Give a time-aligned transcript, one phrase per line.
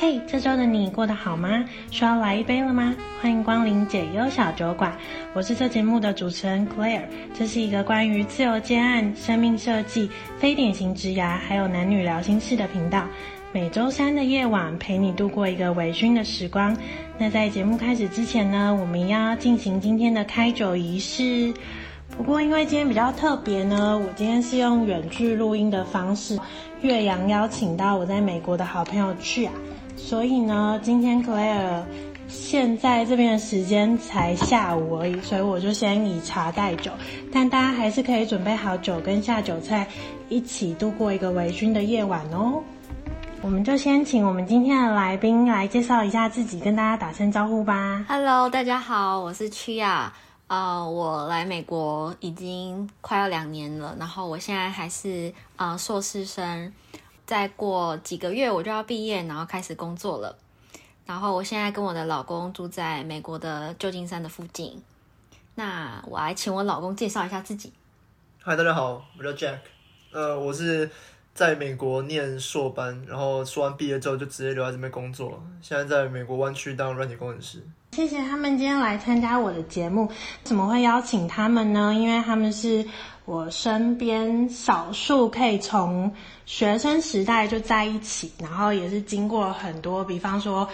[0.00, 1.62] 嘿，hey, 这周的你过得好吗？
[1.90, 2.96] 需要来一杯了吗？
[3.20, 4.90] 欢迎光临解忧小酒馆，
[5.34, 7.02] 我是这节目的主持人 Claire。
[7.34, 13.04] 这是一个关于自由接案、生命设计、非典型职涯，还有男女聊心事的频道。
[13.52, 16.74] 每周三的夜晚，陪你度过一个微醺的时光。
[17.18, 21.52] 那在节目开始之前呢，我们要进行今天的开酒仪式。
[22.16, 26.38] 不过因为今天比较特别呢，我今天是用远距录音的方式，
[26.80, 29.52] 越洋邀请到我在美国的好朋友去啊。
[30.08, 31.82] 所以呢，今天 Claire
[32.26, 36.90] 现在这边的时间才下午而已，所以我就先以茶代酒，
[37.32, 39.86] 但大家还是可以准备好酒跟下酒菜，
[40.28, 42.60] 一起度过一个微醺的夜晚哦。
[43.40, 48.04] 我们就先请我们今天的来宾来介绍一下自己，跟大家打声招呼吧。
[48.08, 50.10] Hello，大家好，我是 Chia，
[50.48, 56.72] 我来美国已经快要两年了，然后我现在还是呃硕士生。
[57.30, 60.36] 再过几个月我就要毕业，然后开始工作了。
[61.06, 64.82] 然后我现在跟我的老公住在美国的旧金山的附近。
[65.54, 67.72] 那我来请我老公介绍一下自己。
[68.42, 69.58] 嗨，大家好，我叫 Jack。
[70.10, 70.90] 呃，我是
[71.32, 75.40] 在美国念硕班，然后说完毕业之后就直接留在这边工作。
[75.62, 77.64] 现在在美国湾区当软体工程师。
[77.92, 80.10] 谢谢他们今天来参加我的节目。
[80.42, 81.94] 怎么会邀请他们呢？
[81.94, 82.84] 因为他们是。
[83.30, 86.12] 我身边少数可以从
[86.46, 90.68] 学生时代就在一起，然后也是经过很多，比方说，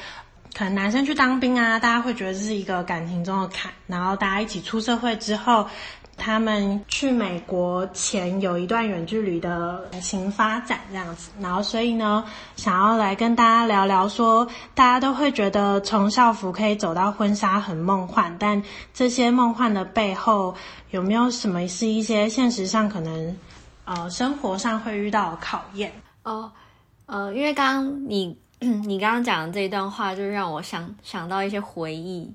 [0.57, 5.69] 可能男生去当兵啊，大家会觉得这是一个感情中的坎，然后大家一起出社会之后。
[6.17, 12.25] 他们去美国前有一段远距离的感情发展这样子，然后所以呢，
[12.57, 18.61] 想要来跟大家聊聊说，大家都会觉得从校服可以走到婚纱很梦幻，但
[18.93, 20.55] 这些梦幻的背后
[20.91, 23.37] 有没有什么是一些现实上可能
[23.85, 25.93] 呃生活上会遇到的考验？
[26.25, 26.51] 哦，
[27.05, 32.33] 呃，因为刚刚你你刚刚讲的这一段话，就让我想想到一些回忆，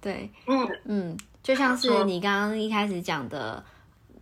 [0.00, 1.16] 对，嗯嗯。
[1.44, 3.62] 就像是你刚刚一开始讲的，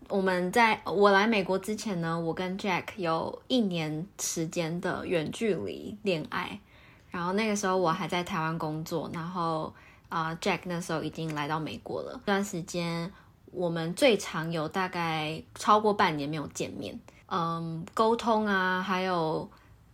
[0.08, 6.58] 我们在我来美国之前呢，我跟 Jack 有一年时间的远距离恋爱，
[7.12, 9.72] 然后那个时候我还在台湾工作，然后
[10.08, 12.14] 啊、呃、Jack 那时候已经来到美国了。
[12.26, 13.08] 这段时间
[13.52, 19.48] 我们最长有大概超过半年没有见面，嗯，沟通啊，还有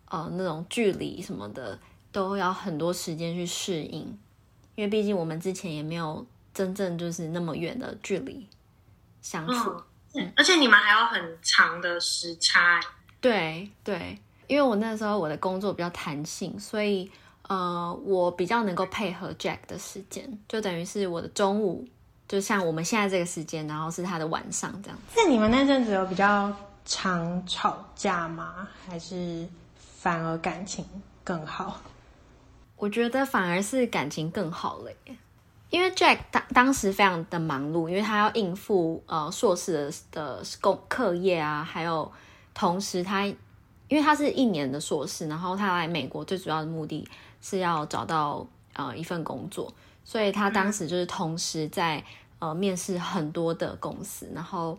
[0.09, 1.79] 呃那种距离什么的，
[2.11, 4.19] 都要很多时间去适应，
[4.77, 6.25] 因为毕竟我们之前也没有。
[6.59, 8.45] 真正就是那么远的距离
[9.23, 9.71] 相处，
[10.15, 12.81] 嗯，而且你们还有很长的时差。
[13.21, 17.09] 对对，因为我那时候我的工作比较弹性，所以
[17.43, 21.87] 呃，我比较能够配合 Jack 的时间，就等于是我的中午，
[22.27, 24.99] 就像我们现在这个时间，然后是他的晚上这样。
[25.17, 26.53] 那你们那阵子有比较
[26.85, 28.67] 常吵架吗？
[28.89, 29.47] 还是
[29.77, 30.85] 反而感情
[31.23, 31.81] 更好？
[32.77, 35.17] 我觉得反而是感情更好了耶。
[35.71, 42.11] 因为 Jack 当当时非常的忙碌，因为他要应付呃硕士的的工课业啊，还有
[42.55, 43.37] 同时他因
[43.91, 47.07] 为他是一年的硕士，然后他来美国最主要的目的
[47.43, 49.71] 是要找到呃一份工作，
[50.05, 52.03] 所以他当时就是同时在
[52.39, 54.79] 呃面试很多的公司，然后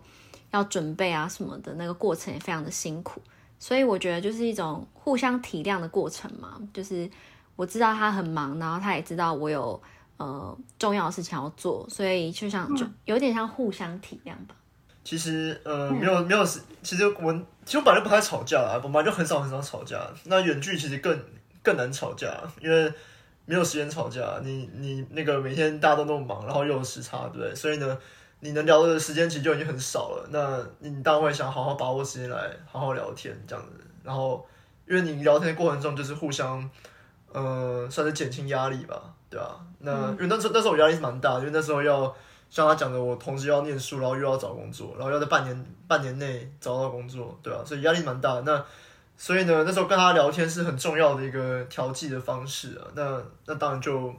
[0.50, 3.22] 要准备啊什么的那个过程也非常的辛苦，
[3.60, 7.08] 所以我觉得就是一种互相体谅的过程嘛，就是
[7.54, 9.80] 我知道他很忙，然后他也知道我有。
[10.20, 14.54] 呃，重要的事情要做，所以就像就有点像互相体谅吧。
[15.02, 16.44] 其实呃，没有没有，
[16.82, 19.98] 其实我们其实我本来就不太吵架啦，我本来就很少很少吵架。
[20.24, 21.18] 那远距其实更
[21.62, 22.92] 更难吵架，因为
[23.46, 24.38] 没有时间吵架。
[24.44, 27.54] 你你那个每天大家都那么忙，然后又有时差，对不对？
[27.54, 27.98] 所以呢，
[28.40, 30.28] 你能聊的时间其实就已经很少了。
[30.30, 33.82] 那你当然会想好好把握时间来好好聊天这样子。
[34.04, 34.46] 然后
[34.86, 36.70] 因为你聊天的过程中就是互相
[37.32, 39.14] 呃，算是减轻压力吧。
[39.30, 42.12] 对啊，那因为那时候那时候我压力是蛮大的，因为那时候要
[42.50, 48.42] 像他讲的，我同时要念书，然后又要找工作，然后要在半年半年内找到工作，对啊，所以压力蛮大的。
[48.42, 48.64] 那
[49.16, 52.82] 所以呢，那时候跟他聊天是很重要的一个调剂的方式啊。
[52.96, 54.12] 那那当然就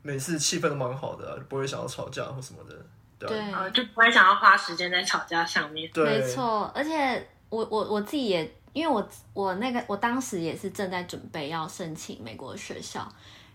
[0.00, 2.74] 每次气氛都蛮好的不会想要吵架或什么的，
[3.18, 5.90] 对啊，对，就不会想要花时间在吵架上面。
[5.92, 13.06] 对，没错，而且我我我自己也，因为我我那个我当时也是正在准备要申请美国的学校。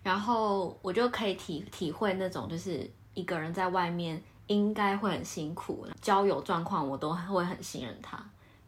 [0.03, 8.17] 然后我就可以体体会那种，就是一个人在外面应该会很辛苦，交友状况我都会很信任他，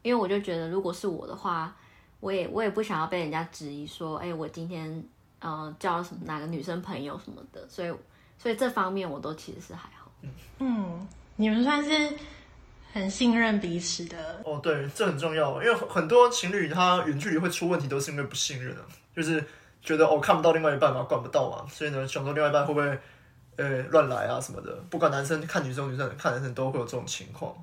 [0.04, 1.76] 因为我就觉得如果是我的话，
[2.20, 5.04] 我也我也不想要被人家质疑说，哎，我今天
[5.40, 7.92] 呃交了什么哪个女生朋友什么的，所以
[8.38, 10.12] 所以这方面我都其实是还好。
[10.60, 12.16] 嗯，你们算是
[12.94, 14.40] 很信任彼此的。
[14.46, 19.44] 哦，对，这很重要，因为很多情侣他远距离会出问题，都是因为不信任啊，就是。
[19.84, 22.98] 觉得哦看不到另外一半嘛，管不到嘛，所以呢，想说另外一半会不会
[23.58, 27.54] 呃乱来啊什么的，不管男生看女生，女生看男生都会有这种情况。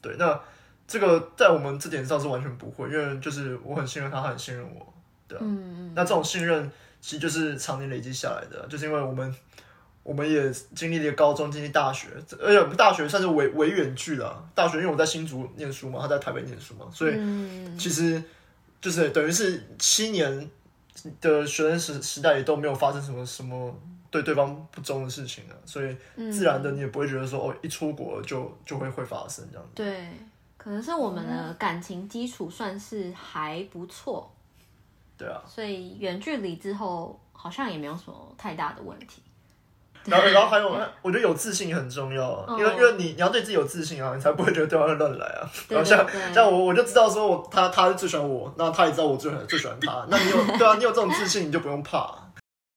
[0.00, 0.40] 对，那
[0.88, 4.90] 这个在我们这点上是完全不会，因为就是我很信任他，他很信任我，
[5.28, 5.40] 对啊。
[5.44, 5.92] 嗯嗯。
[5.94, 6.70] 那这种信任
[7.00, 9.34] 其实就是常年累积下来的，就是因为我们
[10.02, 12.08] 我们也经历了高中，经历大学，
[12.40, 14.42] 而且我们大学算是维维远距了。
[14.54, 17.14] 大学因为我在新竹念书嘛，他在台北念书嘛，所以
[17.78, 18.22] 其实
[18.80, 20.50] 就是等于是七年。
[21.20, 23.74] 的学生时时代也都没有发生什么什么
[24.10, 25.96] 对对方不忠的事情啊，所以
[26.30, 29.72] 自然的你也不会觉得说哦，一出国就就会会发生这样子。
[29.74, 30.10] 对，
[30.56, 34.30] 可能是我们的感情基础算是还不错。
[35.18, 35.42] 对啊。
[35.46, 39.22] 所以远距离之后好像也没有什么太大的问题。
[40.06, 40.68] 然后，然后还有，
[41.02, 45.50] 我觉得有自信也很重要啊，因为因为你你要对自己有自信啊，你才不会觉得对方会乱来啊。
[45.68, 50.06] 然后像像我，我就知道说我他他最喜欢我，那他也知道我最最喜欢他。
[50.08, 52.08] 那你有对啊，你有这种自信，你就不用怕。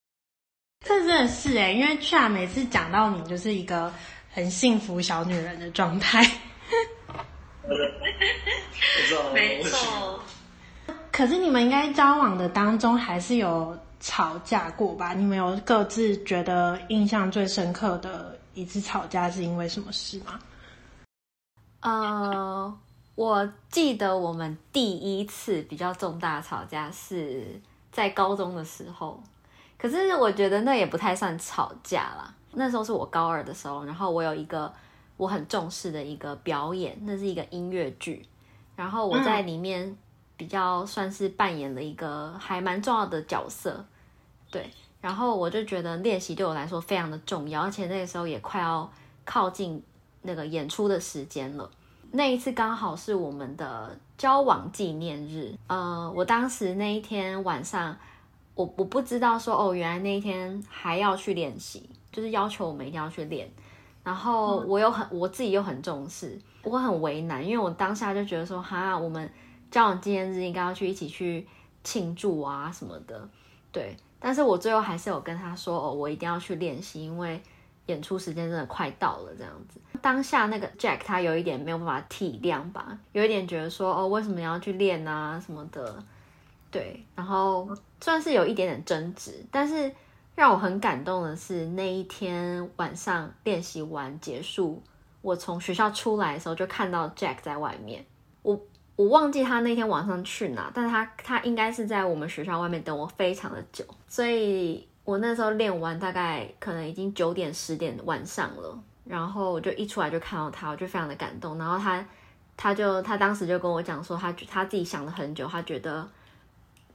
[0.86, 3.92] 这真的是哎，因为 Chat 每次讲到你，就是一个
[4.31, 6.26] 很幸福小女人的状态。
[9.34, 10.20] 没错。
[11.12, 13.78] 可是你们应该交往的当中还是有。
[14.00, 15.13] 吵架过吧？
[15.13, 20.40] 你们有各自觉得印象最深刻的一次吵架是因为什么事吗？
[21.81, 22.78] 呃，
[23.16, 27.60] 我记得我们第一次比较重大的吵架是
[27.92, 29.22] 在高中的时候，
[29.78, 32.34] 可是我觉得那也不太算吵架啦。
[32.52, 34.74] 那时候是我高二的时候，然后我有一个
[35.18, 38.25] 我很重视的一个表演，那是一个音乐剧，
[38.75, 39.98] 然后我在里面。
[40.39, 43.86] 比较算是扮演了一个还蛮重要的角色，
[44.50, 44.71] 对，
[45.01, 48.89] 然后我就觉得练习对我来说非常的重要，而且那个时候也快要
[49.25, 49.83] 靠近
[50.21, 51.69] 那个演出的时间了。
[52.12, 57.97] 那一次刚好是我们的交往纪念日，呃，我当时那一天晚上，
[58.56, 63.51] 我我不知道说哦，原来那一天还要去练习，就是要求我们一定要去练，
[64.06, 69.30] 然后我又很我自己又很重视，我很为难，因为我当下就觉得说哈，我们。
[69.71, 71.48] 交往纪念日应该要去一起去
[71.83, 73.30] 庆祝啊什么的，
[73.71, 73.95] 对。
[74.19, 77.42] 但是我最后还是有跟他说，哦，我一定要去练习，因为
[77.86, 79.80] 演出时间真的快到了，这样子。
[80.01, 86.04] 当下那个 Jack 他有一点没有办法体谅吧，有一点觉得说，哦，为什么要去练啊什么的，
[86.69, 87.01] 对。
[87.16, 87.69] 然后
[88.01, 89.89] 算是有一点点争执，但是
[90.36, 94.83] 让我很感动的是那一天晚上练习完结束，
[95.21, 98.06] 我从学校出来的时候就看到 Jack 在外面，
[98.42, 98.60] 我。
[99.00, 111.57] 我忘记他那天晚上去哪，但是他他应该是在我们学校外面等我非常的久，所以我那时候练完大概可能已经九点十点晚上了，然后我就一出来就看到他，我就非常的感动。
[111.57, 112.06] 然后他
[112.57, 116.06] 他就他当时就跟我讲说，他他自己想了很久，他觉得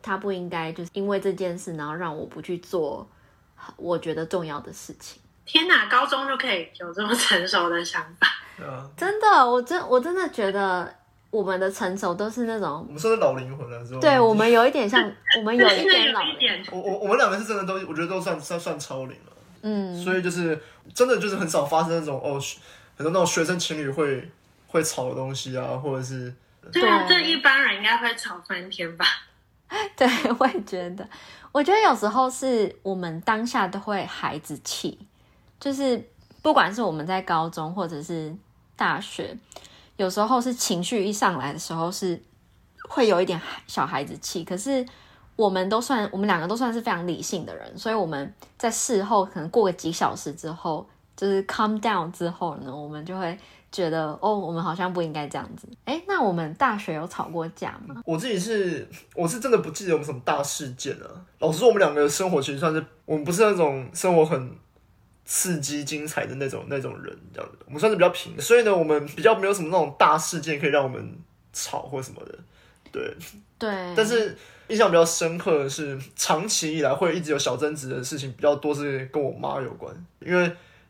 [0.03, 3.09] 他不应该就是因为这件事，然后让我不去做
[3.77, 5.23] 我觉得重要的事情。
[5.47, 8.29] 天哪，高中就可以有这么成熟的想法？
[8.95, 10.95] 真的，我真我真的觉得。
[11.35, 13.99] 我们的成熟都是那种，我们说是老灵魂了，是吧？
[14.01, 15.03] 对，我们有一点像，
[15.39, 16.21] 我们有一点老。
[16.71, 19.33] 我我我们两个是真的都，我觉得都算算算超龄了。
[19.63, 20.57] 嗯，所以就是
[20.95, 22.41] 真的就是很少发生那种哦，
[22.97, 24.31] 很多那种学生情侣会
[24.69, 26.33] 会吵的东西啊，或者是。
[26.73, 29.05] 对啊，这一般人应该会吵翻天吧？
[29.97, 30.09] 对，
[30.39, 31.07] 我也觉得。
[31.51, 34.99] 我觉得有时候是我们当下都会孩子气，
[35.59, 36.09] 就是
[36.43, 38.35] 不管是我们在高中或者是
[38.77, 39.37] 大学。
[39.97, 42.21] 有时候是情绪一上来的时候是
[42.89, 44.85] 会有一点小孩子气，可是
[45.37, 50.87] 我们都算我们两个都算是非常理性的人，所以我们在事后可能过个几小时之后，
[51.17, 53.39] 就是 calm down 之后呢，我们就会
[53.71, 55.69] 觉得哦，我们好像不应该这样子。
[55.85, 58.03] 诶，那我们大学有吵过架吗？
[58.05, 61.07] 我自己是我是真的不记得有什么大事件啊。
[61.39, 64.64] 老实说，我们两个的生活其实算是我们不是那种生活很。
[65.25, 71.17] 刺激精彩的那种那种人，这样子，我们算是比较平，所以呢，我们比较没有什么那种大事件可以让我们
[71.53, 72.39] 吵或什么的，
[72.93, 73.17] 对
[73.59, 73.95] 对。
[73.97, 74.37] 但是
[74.69, 80.45] 印象比较深刻的是，长期以来会一直有小争执的事情比较多，是跟我妈有关，因为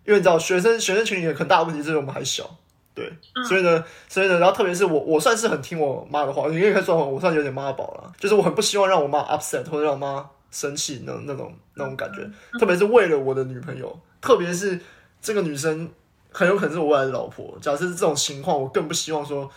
[0.05, 2.59] 因为你知道，学生学生群里很大的问题就是我们还小，
[2.93, 3.09] 对，
[3.49, 13.97] 所以呢，所以呢，然后特别是我，我算是很听我妈的话，你可以看说我算是有点妈宝了，就是我很不希望让我妈 upset 或者让我妈生气那那种那种感觉，特别是为了我的女朋友。
[14.25, 14.81] 特别是
[15.21, 15.90] 这个女生
[16.33, 19.50] 很有可能是我未来的老婆，假设是这种情况，我更不希望说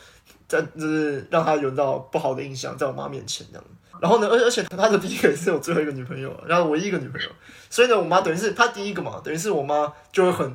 [0.45, 3.63] 在就是让她有到不好的印象，在我妈面前这样。
[4.01, 7.29] 然后呢，而而且她的第一个也是我最后一个女朋友，然后唯一一个女朋友，
[7.69, 10.53] 所以呢，我妈等于是她第一个嘛，等于是我妈就会很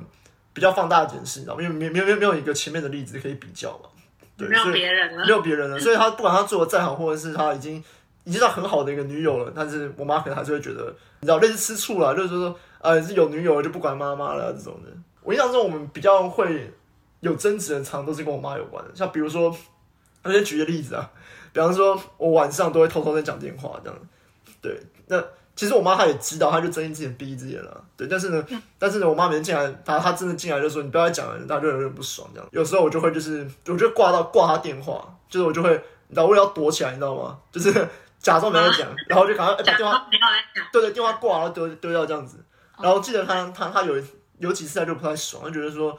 [0.52, 3.88] 比较放大检视，因为没没没没有一个前面的例子可以比较嘛，
[4.36, 7.82] 对，没有别人了，没有别人了，所以她不管她做的再好，或者是她已经
[8.24, 14.90] 已经到很好的一个女友了，但是我妈可能还是会觉得，你知道，类似吃醋了，就是说，呃，是有女友了就不管妈妈了这种的。
[15.22, 16.72] 我印象中，我们比较会
[17.20, 18.90] 有争执的，常都是跟我妈有关的。
[18.94, 19.56] 像比如说，
[20.24, 21.10] 我先举个例子啊，
[21.52, 23.98] 比方说，我晚上都会偷偷在讲电话这样。
[24.60, 25.22] 对，那
[25.54, 27.84] 其实我妈她也知道，她就睁一只眼闭一只眼了。
[27.96, 28.44] 对，但是呢，
[28.80, 32.48] 但是呢，我妈每天进来，她她真的进来就说，你不要再讲了，她就有点不爽这样。
[32.50, 35.70] 有时候我就会就是，我就挂到挂她电话，就是我就会，
[36.08, 37.38] 你知道，我也要躲起来，你知道吗？
[37.52, 37.72] 就是
[38.18, 40.06] 假装没有讲，然后就赶快把电话，
[40.72, 42.38] 对对，电话挂，然后丢丢掉这样子。
[42.82, 43.94] 然后记得他他他有。
[44.38, 45.96] 有几次他就不太爽，就觉得说，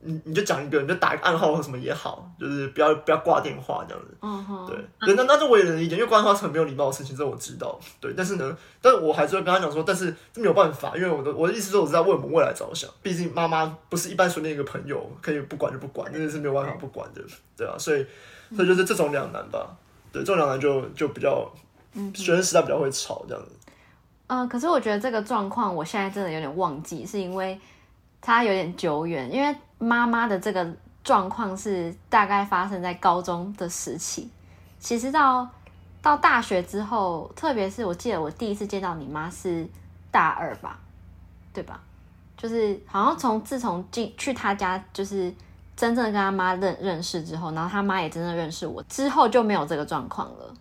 [0.00, 4.16] 你你就讲一个，你就打一个暗号或什么也好，就是不要不要挂电话这样子。
[4.22, 4.66] 嗯哼。
[4.66, 7.78] 对对，那那这我也能理解，因为挂电话是很没有礼貌的事情，这我知道。
[8.00, 17.20] 对，但是呢，但是我还是会跟他讲说，但是这没有办法，因为我的我的意思是我是在为我们未来着想，毕竟妈妈不是一般随便一个朋友可以不管就不管，真的是没有办法不管的，
[17.58, 18.06] 对啊，所以
[18.56, 19.76] 所以就是这种两难吧。
[20.10, 21.46] 对，这种两难就就比较，
[22.14, 23.52] 学生时代比较会吵这样子。
[24.28, 27.60] 嗯、呃，可是我觉得这个状况，我现在真的有点忘记，是因为
[28.20, 29.32] 它有点久远。
[29.32, 30.66] 因为妈妈的这个
[31.04, 34.28] 状况是大概发生在高中的时期，
[34.80, 35.48] 其实到
[36.02, 39.66] 到大学之后，特别是我记得我第一次见到你妈是
[40.10, 40.78] 大二吧，
[41.52, 41.80] 对吧？
[42.36, 45.32] 就是好像从自从进去他家，就是
[45.76, 50.52] 真正跟他妈认认识之后，然后他妈也真正认识我之后，就没有这个状况了，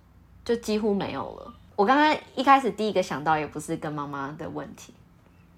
[0.46, 1.54] 就几乎没有了。
[1.76, 4.94] 我刚刚一开始第一个想到也不是跟妈妈的问题，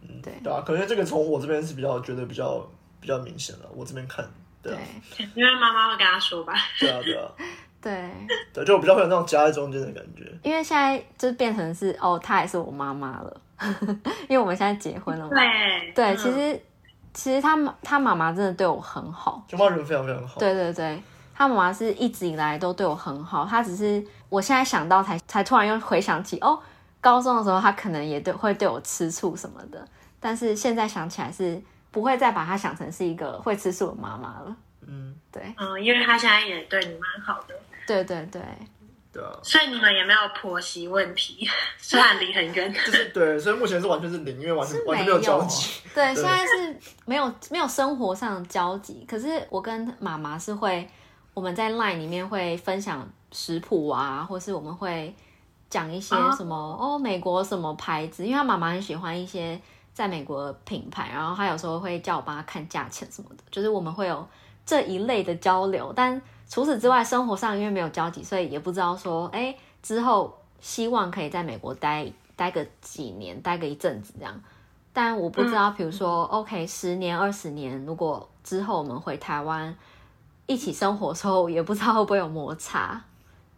[0.02, 0.34] 嗯，对。
[0.44, 2.66] 对啊，可能这个从我这边是比较觉得比较
[3.00, 4.26] 比较明显了，我这边看，
[4.62, 4.80] 对，啊、
[5.18, 7.30] 对，因为妈妈会跟他说吧，对啊对啊，
[7.82, 8.10] 对。
[8.54, 13.42] 对，就我比较会有那种夹在中间的感觉，因为现在就变成是哦，她也是我妈妈了，
[14.28, 16.60] 因为我们现在结婚了嘛，对对，其实
[17.14, 21.00] 其实他他妈妈真的对我很好，就妈人非常非常好，对对对。
[21.36, 26.60] 他妈妈是一直以来都对我很好，她只是我现在想到才才突然又回想起哦，
[27.00, 29.88] 高中的时候他可能也对会对我吃醋什么的，
[30.20, 34.56] 但是现在想起来是不会再把他想成是一个会吃醋的妈妈了。
[34.86, 37.56] 嗯，对，嗯，因为他现在也对你蛮好的。
[37.86, 38.42] 对对对，
[39.14, 45.82] 对啊，所以你们也没有婆媳问题， 虽然离很远， 就是对，所以目前是完全是零，因为完全完全没有交集。
[45.94, 50.88] 对，对，现在是没有没有生活上的交集，可是我跟妈妈是会。
[51.34, 55.14] 我们在 LINE 里面会分享食谱啊，或是我们会
[55.70, 59.60] 讲一些什么哦，美国什么牌子，因为他妈妈很喜欢一些
[59.94, 64.26] 在美国的品牌，然后他有时候会叫我帮他看价钱什么的，就是我们会有
[64.66, 65.92] 这一类的交流。
[65.96, 74.42] 但除此之外，生活上因为没有交集，所以也不知道说，哎，之后希望可以在美国待待个几年，待个一阵子这样。
[74.94, 79.76] 但我不知道，比如说，OK，十年、二十年，如果之后我们回台湾。
[80.50, 83.04] 一起生活的时候，也不知道会不会有摩擦，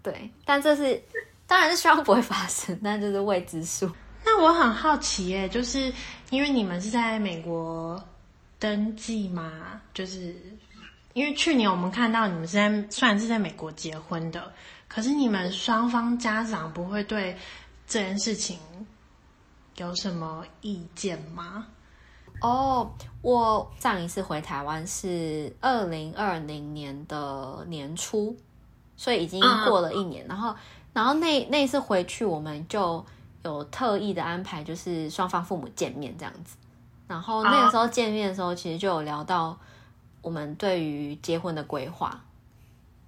[0.02, 1.02] 对，但这是
[1.46, 3.90] 当然是希望不会发生，但这是未知数。
[4.24, 5.92] 那我很好奇耶，就是
[6.30, 8.02] 因为你们是在美国
[8.60, 9.82] 登记吗？
[9.94, 10.36] 就是
[11.14, 14.52] 因为去年我们看到你们是在虽然是在美国结婚的，
[14.88, 17.36] 可是你们双方家长不会对
[17.88, 18.60] 这件事情
[19.78, 21.66] 有什么意见吗？
[22.42, 22.90] 哦，
[23.22, 28.38] 我上一次回台湾是二零二零年的年初，
[29.00, 30.28] 所以已经过了一年。
[30.28, 30.54] 然后，
[30.92, 33.04] 然后那那一次回去，我们就
[33.46, 36.58] 有特意的安排，就是双方父母见面这样子。
[37.08, 39.58] 然后那个时候见面的时候，其实就有聊到
[40.22, 42.20] 我们对于结婚的规划，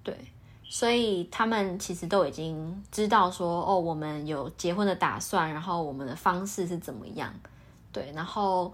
[0.02, 0.16] 对，
[0.64, 7.30] 所以他们其实都已经知道说，哦，我们有结婚的打算，然后我们的方式是怎么样，
[7.92, 8.72] 对，然后。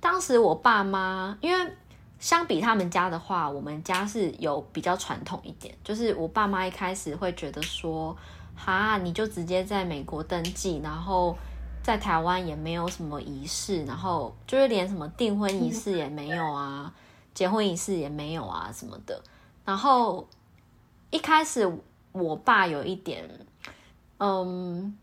[0.00, 1.72] 当时我爸妈，因为
[2.18, 5.74] 相比他们家的话，我们家是有比较传统一点。
[5.84, 8.16] 就是我爸妈一开始会觉得说，
[8.56, 11.36] 哈，你就直接在美国登记，然后
[11.82, 16.92] 在台湾也没有什么仪式，然后就是连什么订婚仪式也没有啊，
[17.34, 19.22] 结婚仪式也没有啊什么的。
[19.64, 20.26] 然后
[21.10, 21.70] 一开始
[22.12, 23.28] 我爸有一点，
[24.18, 24.96] 嗯。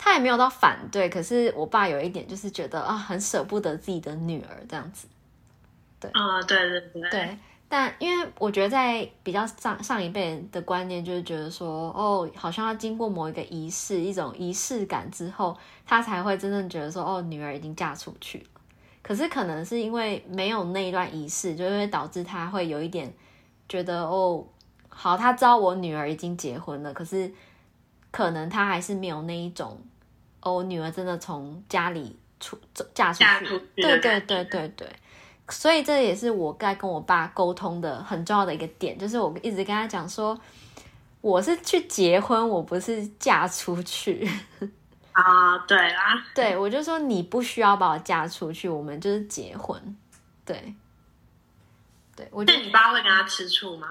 [0.00, 5.08] 他也没有到反对，可是我爸有一点就是觉得啊，很舍不得自己的女儿这样子。
[6.00, 7.10] 对啊，对对对。
[7.10, 7.38] 对，
[7.68, 18.44] 但因为我觉得在比较上上一辈的观念，就是觉得说，哦，好像要经过某一个仪式，一种仪式感之后，他才会真正觉得说，哦，女儿已经嫁出去了。
[19.02, 23.12] 可是可能是因为没有那一段仪式，就会导致他会有一点
[23.68, 24.46] 觉得，哦，
[24.88, 27.32] 好，他知道我女儿已经结婚了，可是。
[28.10, 29.78] 可能他还是没有那一种，
[30.40, 34.88] 哦，女儿真的从家里出走嫁出去，对对对对对，
[35.50, 40.38] 所以这也是我该跟我爸沟通的很重要的一个点，就是我一直跟他讲说，
[41.20, 44.28] 我是去结婚，我不是嫁出去。
[45.12, 49.96] 啊，对啦， 对，我就说你不需要把我嫁出去，我们就是结婚。
[50.44, 50.74] 对，
[52.14, 53.88] 对，我觉得你爸会跟他吃醋吗？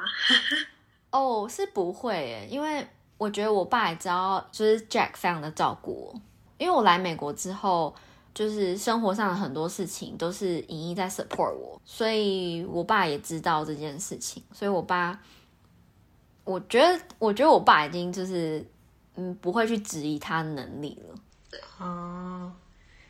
[1.12, 2.88] 哦，是不会耶，因为
[3.18, 6.22] 我觉得我爸也知道，就是 Jack 非常的照顾我，
[6.58, 7.96] 因为我来美国之后。
[8.38, 15.20] 就是生活上的很多事情都是莹莹在 support 我，所以我爸也知道这件事情，所以我爸，
[16.44, 18.64] 我觉得，我觉得我爸已经就是，
[19.16, 21.16] 嗯，不会去质疑他的能力了。
[21.50, 22.54] 对，哦，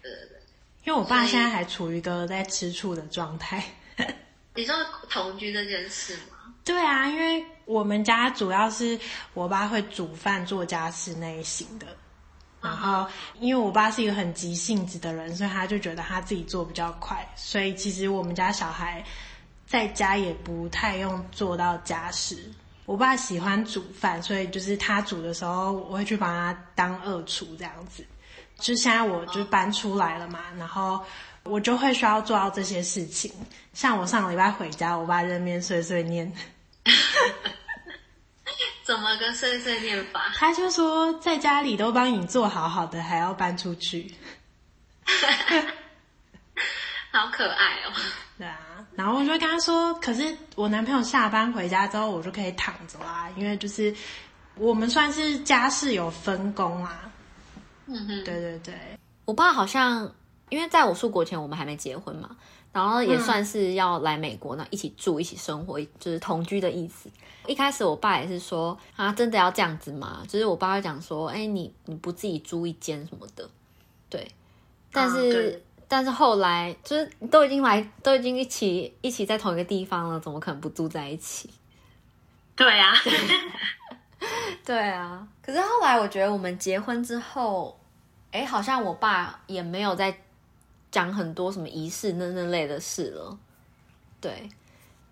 [0.02, 0.40] 对对对，
[0.86, 3.62] 因为我爸现在还处于一个在吃醋的状态。
[4.56, 4.74] 你说
[5.10, 6.56] 同居这件事吗？
[6.64, 8.98] 对啊，因为我们家主要是
[9.34, 11.86] 我爸会煮饭做家事那一型的。
[12.68, 13.08] 然后，
[13.40, 17.26] 因为我爸是一个很急性子的人，所以他就觉得他自己做比较快。
[17.36, 19.04] 所以其实我们家小孩
[19.66, 22.38] 在家也不太用做到家事。
[22.86, 28.06] 我爸喜欢煮饭，所以就是他煮的时候，我会去帮他当二厨这样子。
[28.60, 31.00] 就现在我就搬出来了嘛，然后
[31.44, 33.32] 我就会需要做到这些事情。
[33.74, 36.32] 像我上个礼拜回家，我爸在那边碎碎念。
[38.88, 40.32] 怎么个碎碎念法？
[40.34, 44.10] 他就说在家里都帮你做好好的，还要搬出去，
[47.12, 47.92] 好可爱哦。
[48.38, 48.58] 对啊，
[48.96, 53.94] 然后我就跟他说，可是我男朋友下班回家之后，我就可以躺着啦，因为就是
[54.56, 57.02] 我们算是家事有分工啊。
[57.88, 58.74] 嗯哼，对对对，
[59.26, 60.10] 我爸好像
[60.50, 62.36] 因为在我出国前，我们还没结婚嘛。
[62.74, 67.10] 然后也算是要来美国，那一起住、一起生活，就是同居的意思。
[67.48, 70.22] 一开始我爸也是说啊，真的要这样子吗？
[70.28, 73.50] 就是我爸会讲说，哎，你你不自己租一间什么的，
[74.10, 74.30] 对。
[74.92, 81.50] 但是、啊、但是后来就是都已经来，都已经一起一起在同一个地方了，怎么可能不住在一起？
[82.56, 82.94] 对啊，
[84.64, 85.28] 对啊。
[85.42, 87.80] 可是后来我觉得我们结婚之后，
[88.32, 90.16] 哎，好像我爸也没有在。
[90.98, 93.38] 讲很多什么仪式那那类的事了，
[94.20, 94.50] 对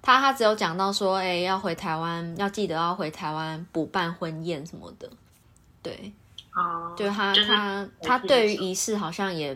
[0.01, 5.07] 他，他只有讲到说，哎、欸，要回台湾，要记得要回台湾补办婚宴什么的，
[5.83, 6.11] 对，
[6.55, 9.55] 哦，就他他他对于仪式好像也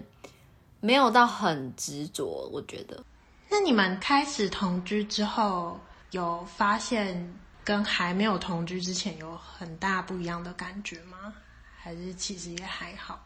[0.80, 3.04] 没有到很执着，我觉得。
[3.50, 5.80] 那你们开始同居之后，
[6.12, 11.34] 有发现跟还没有同居之前有很大不一样的感觉吗？
[11.76, 13.20] 还是其实也还好？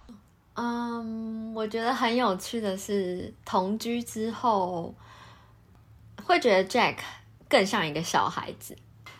[0.55, 4.93] 嗯我觉得很有趣的是，同居之后
[6.23, 6.97] 会觉得 Jack
[7.49, 8.77] 更像一个小孩子。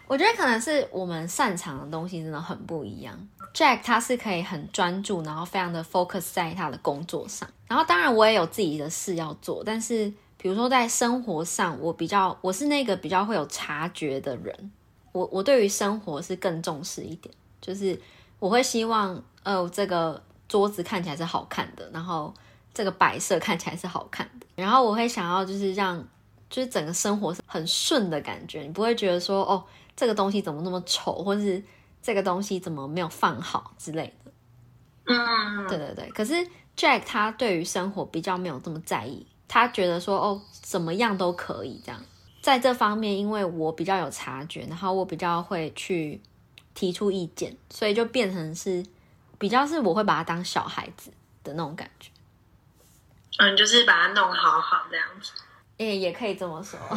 [0.08, 3.18] 我觉得可能是我们擅长的东西真的很不一样。
[3.54, 7.50] Jack 他是可以很专注，然后非常的 focus 在他的工作上。
[7.68, 14.72] 然后当然我也有自己的事要做，但是比如说在生活上，我比较我是那个比较会有察觉的人。
[15.12, 18.00] 我我对于生活是更重视一点，就是
[18.40, 20.22] 我会希望呃这个。
[20.54, 22.32] 桌子看起来是好看的，然后
[22.76, 25.98] 这个摆设看起来是好看的，然后我会想要就是让
[26.48, 31.64] 就是整个生活很顺的感觉，你不会觉得说哦这个东西怎么那么丑，或者是
[32.04, 34.32] 这个东西怎么没有放好之类的。
[35.06, 36.08] 嗯，对对对。
[36.12, 36.36] 可是
[36.78, 42.00] Jack 他对于生活比较没有这么在意，他觉得说哦怎么样都可以这样。
[42.44, 46.22] 在这方面，因为我比较有察觉，然后我比较会去
[46.76, 48.86] 提出意见，所以就变成是。
[49.44, 51.12] 比较是我会把他当小孩子
[51.44, 52.10] 的那种感觉，
[53.40, 55.34] 嗯，就是把他弄好好这样子，
[55.76, 56.80] 也也可以这么说，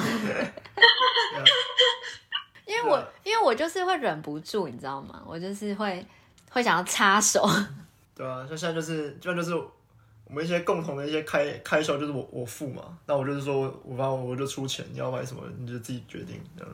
[2.64, 5.20] 因为我因为我就是会忍不住，你知道吗？
[5.26, 6.06] 我就是会
[6.48, 7.44] 会想要插手，
[8.14, 16.72] 对啊，就现在就是基本就是我们一些共同的一些开开销，就是我我付嘛，那我就是说我反正我就出钱，你要买什么你就自己决定这样，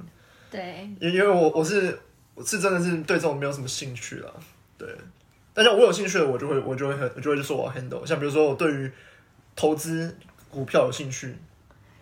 [0.50, 1.98] 对，因为因为我我是
[2.34, 4.30] 我是真的是对这种没有什么兴趣啦，
[4.76, 4.86] 对。
[5.54, 8.06] 但是我有兴趣的，我就会，我就会很，我就会说我要 handle。
[8.06, 8.90] 像比如说，我对于
[9.54, 10.16] 投资
[10.50, 11.36] 股票有兴趣，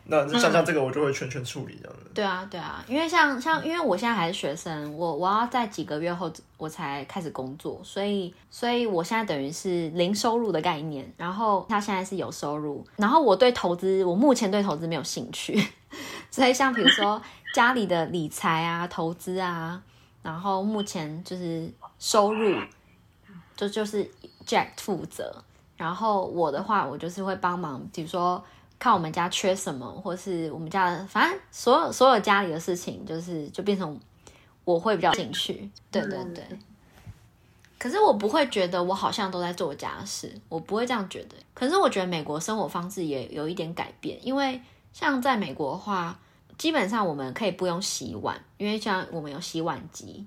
[0.05, 2.11] 那像像这个，我就会全权处理这样子。
[2.15, 11.13] 对啊，对啊，因为像像，因为我现在还是学生，我我要在几个月后我才开始工作，所以所以我现在等于是零收入的概念。
[11.17, 15.61] 然后他现在是有收入，然后我对投资，我目前对投资没有兴趣，
[16.31, 17.21] 所以像比如说
[17.53, 19.83] 家里的理财啊、投资啊，
[20.23, 22.57] 然后目前就是收入。
[23.61, 24.09] 就就是
[24.47, 25.35] Jack 负责，
[25.77, 28.43] 然后我的话，我就是会帮忙，比如说
[28.79, 34.01] 看我们家缺什么，或是我们家的，反正所有所有家里的事情，就是就变成
[34.65, 35.71] 我会比较兴趣。
[35.91, 36.43] 对对对。
[37.79, 41.37] 可是我不会觉得我好像都在做家事，我不会这样觉得。
[41.53, 44.59] 可是我觉得美国生活方式也有一点改变，因为
[44.95, 46.19] 像在美国的话，
[46.57, 50.25] 基本上我们可以不用洗碗，因为像我们有洗碗机。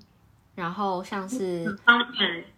[0.54, 1.64] 然后像是，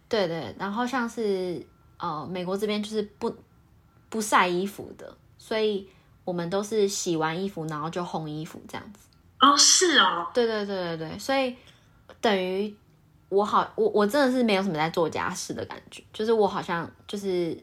[0.07, 1.65] 对对，然后像是
[1.97, 3.35] 呃，美国这边就是不
[4.09, 5.89] 不晒衣服的，所以
[6.23, 9.07] 我们都是洗完衣服然后就烘衣服这样子。
[9.39, 11.55] 哦，是哦，对对对对对，所以
[12.21, 12.75] 等于
[13.29, 17.57] 我好，我我真的是没有什么在做家事的感觉，就是我好像就是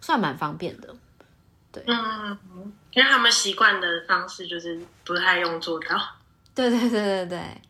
[0.00, 0.94] 算蛮方便的。
[1.72, 2.38] 对，嗯，
[2.92, 5.98] 因为他们习惯的方式就是不太用做到。
[6.54, 7.62] 对对对对对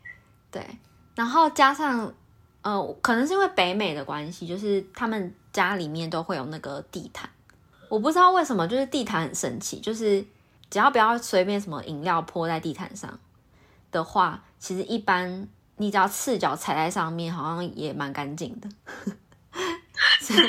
[0.51, 0.79] 对，
[1.19, 2.15] 然后加上，
[2.63, 7.29] 呃，可能是因为北美的关系，就是他们家里面都会有那个地毯。
[7.89, 10.25] 我不知道为什么，就是地毯很神奇，就是
[10.71, 13.19] 只要不要随便什么饮料泼在地毯上
[13.91, 18.69] 的话，其实一般你只要赤脚踩在上面，好像也蛮干净的。
[20.21, 20.41] 所以，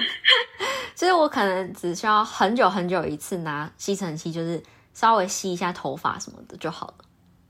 [0.94, 4.62] 所以我可能只需要很久很久一次拿吸尘器，就是
[4.94, 7.06] 稍微吸一下头发什么的就好了。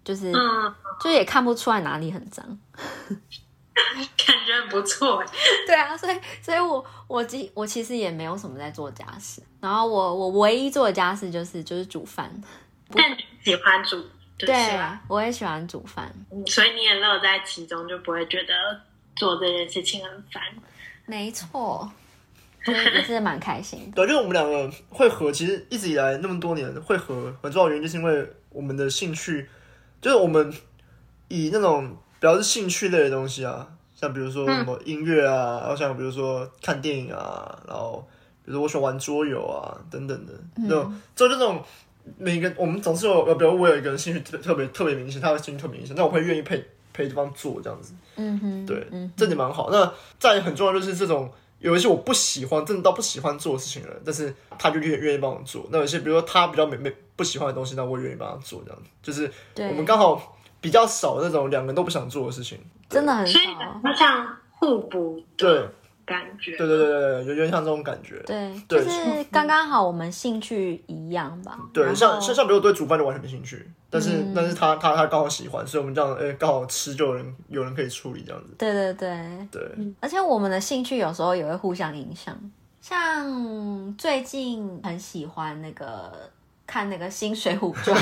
[0.09, 2.43] 就是，嗯，就也看不出来哪里很脏，
[3.05, 5.23] 感觉很不错。
[5.67, 12.31] 对啊，所以，所以我我其我其实也没有什么在做家事，然后我我唯一做的家事就是就是煮饭。
[12.91, 14.03] 但你喜欢煮，
[14.39, 16.11] 对，我也喜欢煮饭，
[16.47, 18.81] 所以你也乐在其中，就不会觉得
[19.15, 20.41] 做这件事情很烦。
[21.05, 21.87] 没错，
[22.65, 23.93] 也是蛮开心的。
[24.03, 29.47] 对，就是我们两个会合，其实一直以来那么多年会合，很重要的原因就是因为我们的兴趣。
[30.01, 30.53] 就是我们
[31.27, 38.07] 以那种比较是兴趣类的东西啊，像比如说什么音乐啊，然后像比如说看电影啊，然后
[38.43, 41.61] 比如说我喜欢玩桌游啊等等的，那种就这种
[42.17, 46.57] 每个我们总是有，比如我有一个人兴趣特别特别特别明显，他的兴趣特别明显，那我会愿意陪
[46.93, 49.69] 陪对方做这样子，嗯哼，对，这点蛮好。
[49.71, 55.67] 那再很重要就是这种有一些我不喜欢，真的到不喜欢做的事情了，但是他就愿愿意帮我做。
[55.71, 56.91] 那有些比如说他比较没没。
[57.19, 58.81] 不喜欢的东西，那我也愿意帮他做，这样。
[58.81, 62.57] 子就是我们刚好比较少那种两个人都不想做的事情，
[62.89, 63.39] 真的很少，
[63.83, 65.67] 那像互补对。
[66.05, 71.55] 感觉，对对对对，有点像这种感觉，对，就是刚刚好我们兴趣一样吧。
[71.71, 79.47] 对，像像像比如对煮饭就完全没兴趣，但是但是他他他刚好喜欢，所以我们这样哎刚好吃就有人有人可以处理这样子，对对对。
[79.51, 79.61] 对，
[79.99, 82.35] 而且我们的兴趣有时候也会互相影响，
[82.81, 86.11] 像最近很喜欢那个。
[86.69, 87.97] 看那个新水浒传，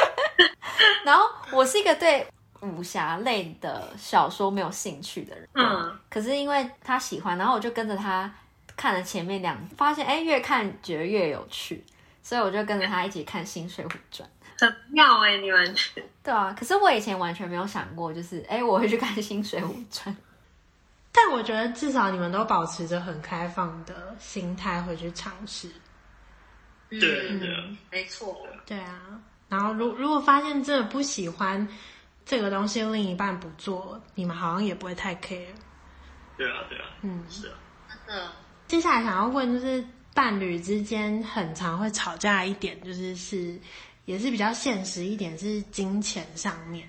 [1.04, 2.26] 然后我是一个对
[2.60, 8.32] 武侠类的小说没有兴趣的人，嗯，可是因为他喜欢，然后我就跟着他
[8.74, 11.84] 看了前面两，发现哎，越看觉得越有趣，
[12.22, 14.26] 所以我就跟着他一起看新水浒传，
[14.58, 15.74] 很妙哎，你们
[16.22, 20.16] 对啊，可是我以前完全没有想过，就是哎，我会去看新水浒传，
[21.12, 25.70] 但我觉得至少你们都保持着很开放的心态会去尝试。
[27.00, 28.46] 对，嗯，没错。
[28.66, 31.66] 对啊，然后如如果发现真的不喜欢
[32.24, 35.46] 这个东西，另一半不做，你们好像也不会太 care。
[36.36, 37.54] 对啊，对啊，嗯，是啊。
[38.08, 38.28] 嗯。
[38.66, 43.58] 接下来想要问，就是伴侣之间很常会吵架一点，就是是
[44.04, 46.88] 也是比较现实一点，是金钱上面。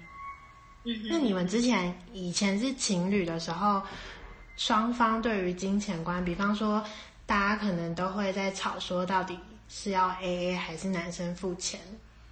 [0.83, 1.07] 嗯。
[1.09, 3.81] 那你们之前以前是情侣的时候，
[4.57, 6.83] 双方对于金钱观，比方说
[7.25, 9.39] 大家可能都会在吵，说到底。
[9.67, 11.79] 是要 AA 还是男生付钱？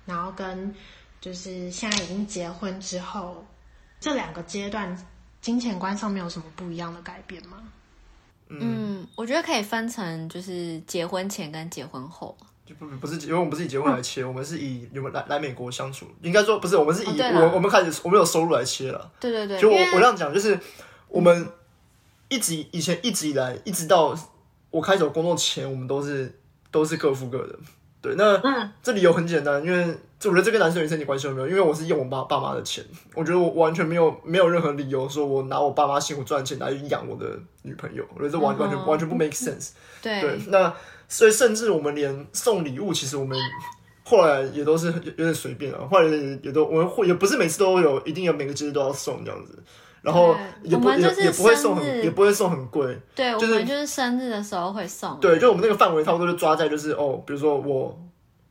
[0.06, 0.74] 然后跟
[1.22, 3.46] 就是现在已经结婚之后，
[4.00, 5.08] 这两个阶段
[5.40, 7.58] 金钱观上面有什么不一样的改变吗？
[8.50, 12.36] 嗯，我觉得可以分成就是结婚前跟结婚后。
[12.66, 19.12] 就不不是因为我们不是以结婚来切，嗯、我们是以你们来来美国相处，应该说不是，我们是以、哦、我我们开始我们有收入来切了。
[19.20, 20.60] 对对对，就我我这样讲，就是
[21.08, 21.48] 我们
[22.28, 24.18] 一直以前一直以来一直到
[24.72, 26.40] 我开始工作前，我们都是。
[26.72, 27.56] 都是各付各的，
[28.02, 28.16] 对。
[28.16, 39.72] 那这理由很简单，因为这我觉得这跟男生女生一点关系都没有，因为我是用我爸爸妈的钱，我觉得我完全没有没有任何理由说我拿我爸妈辛苦赚的钱来养我的女朋友，我觉得这完完全完全不 make sense。
[40.02, 40.74] 对对，那
[41.10, 43.38] 所以甚至我们连送礼物，其实我们
[44.04, 46.08] 后来也都是有点随便啊，后来
[46.42, 49.62] 也都我们会也不是每次都有一定有每个节日都要送这样子。
[50.02, 55.20] 然后也不也也不会送很也不会送很贵，对，我们就是生日的时候会送。
[55.20, 57.96] 对，就我们那个范围差不多就抓在就是哦，比如说我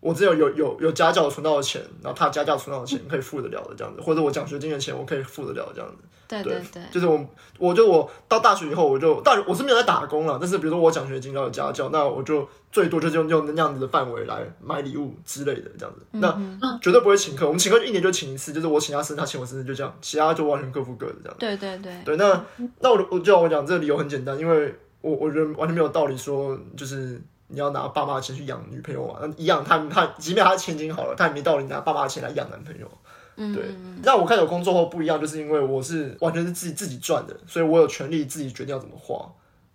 [0.01, 5.97] 我只有有有有家教存到的钱，然后他家教存到的钱可以付得了的这样子，或者我奖学金的钱我可以付得了这样子。
[6.27, 7.21] 对对对，就是我
[7.59, 21.37] 我就我到大学以后我就大学我是没有在打工了，但是比如说我奖学金要有家教，那我就最多就是用用那样子的范围来买礼物之类的这样子，那绝对不会请客，我们请客一年就请一次，就是我请他生日，他请我生日就这样，其他就完全各付各的这样。
[21.37, 21.93] 对对对。
[22.05, 22.41] 对，那
[22.79, 32.91] 那我我就要我讲这个理由很简单，因为我我觉得完全没有道理说就是你要拿爸妈的钱去养女朋友嘛，那一样他他即便他是千金好了，他也没道理拿爸妈的钱来养男朋友。
[33.37, 33.65] 嗯，对。
[34.03, 39.25] 那我开始有工作后不一样，就是因为我是完全是自己自己赚的，所以我有权利自己决定要怎么花。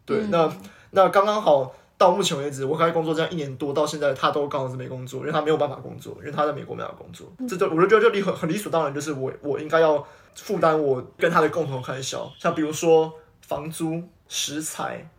[0.06, 0.54] 对，嗯、那
[0.92, 7.28] 那刚刚好到目前为止，我开始工作这样一年多，到现在他都刚好是没工作，因为他没有办法工作，因为他在美国没有工作。
[7.40, 13.12] 嗯、这就我就觉得就理很很理所当然，就是我我应该要负担我跟他的共同开销，像比如说
[13.42, 15.10] 房租、食材。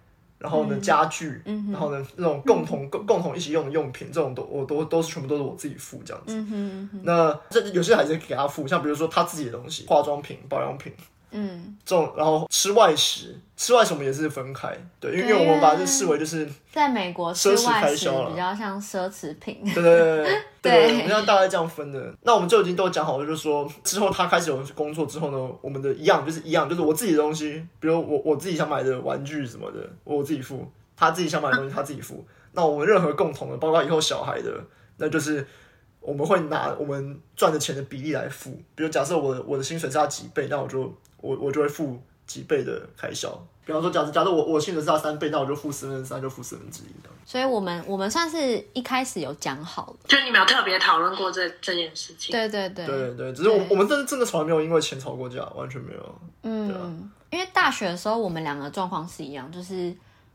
[0.46, 6.88] 然后呢，家具，嗯、然后呢，那种共同共、嗯、共同一起用的用品，这种都我都都是全部都是我自己付这样子。
[7.02, 10.92] 那这有些还是给他付，像比如说他自己的东西，化妆品、保养品。
[11.30, 22.14] 嗯，这种然后吃外食，吃外食我们也是分开，对，因为因为我们把这视为就是在美国奢侈开销了比较像奢侈品，对对对对，对，我们要大概这样分的。
[22.22, 30.56] 那我们就已经都讲好了，就是说之后他开始有工作之后呢，我们的一样就是一样，就是我自己的东西，比如我我自己想买的玩具什么的，我自己付；
[30.96, 32.24] 他自己想买的东西，他自己付。
[32.52, 34.64] 那我们任何共同的，包括以后小孩的，
[34.96, 35.46] 那就是
[36.00, 38.50] 我们会拿我们赚的钱的比例来付。
[38.74, 40.94] 比如假设我我的薪水是他几倍，那我就。
[41.26, 43.30] 我我就会付几倍的开销，
[43.64, 47.10] 比方说，假设假设我我薪水是他三倍，那我就付四分之三，就付四分之一的。
[47.24, 52.32] 所以我们我们算是一开始有讲好了，就你们有特别讨论过这这件事情。
[52.32, 56.20] 对对对对对，只是我我们真的真的从来没有因为钱吵过架，完全没有。
[56.42, 56.92] 嗯，啊、
[57.30, 59.92] 因为大学的时候我们两个状况是一样，就是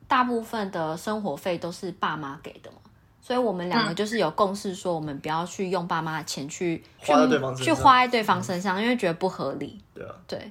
[0.07, 2.77] 大部分的生活费都是爸妈给的嘛，
[3.21, 9.79] 所以我们两个就是有共识说，我们不要去用爸妈的钱去花在对方身上，去花在对方身上，嗯、因为觉得不合理。
[9.93, 10.49] 对啊，对。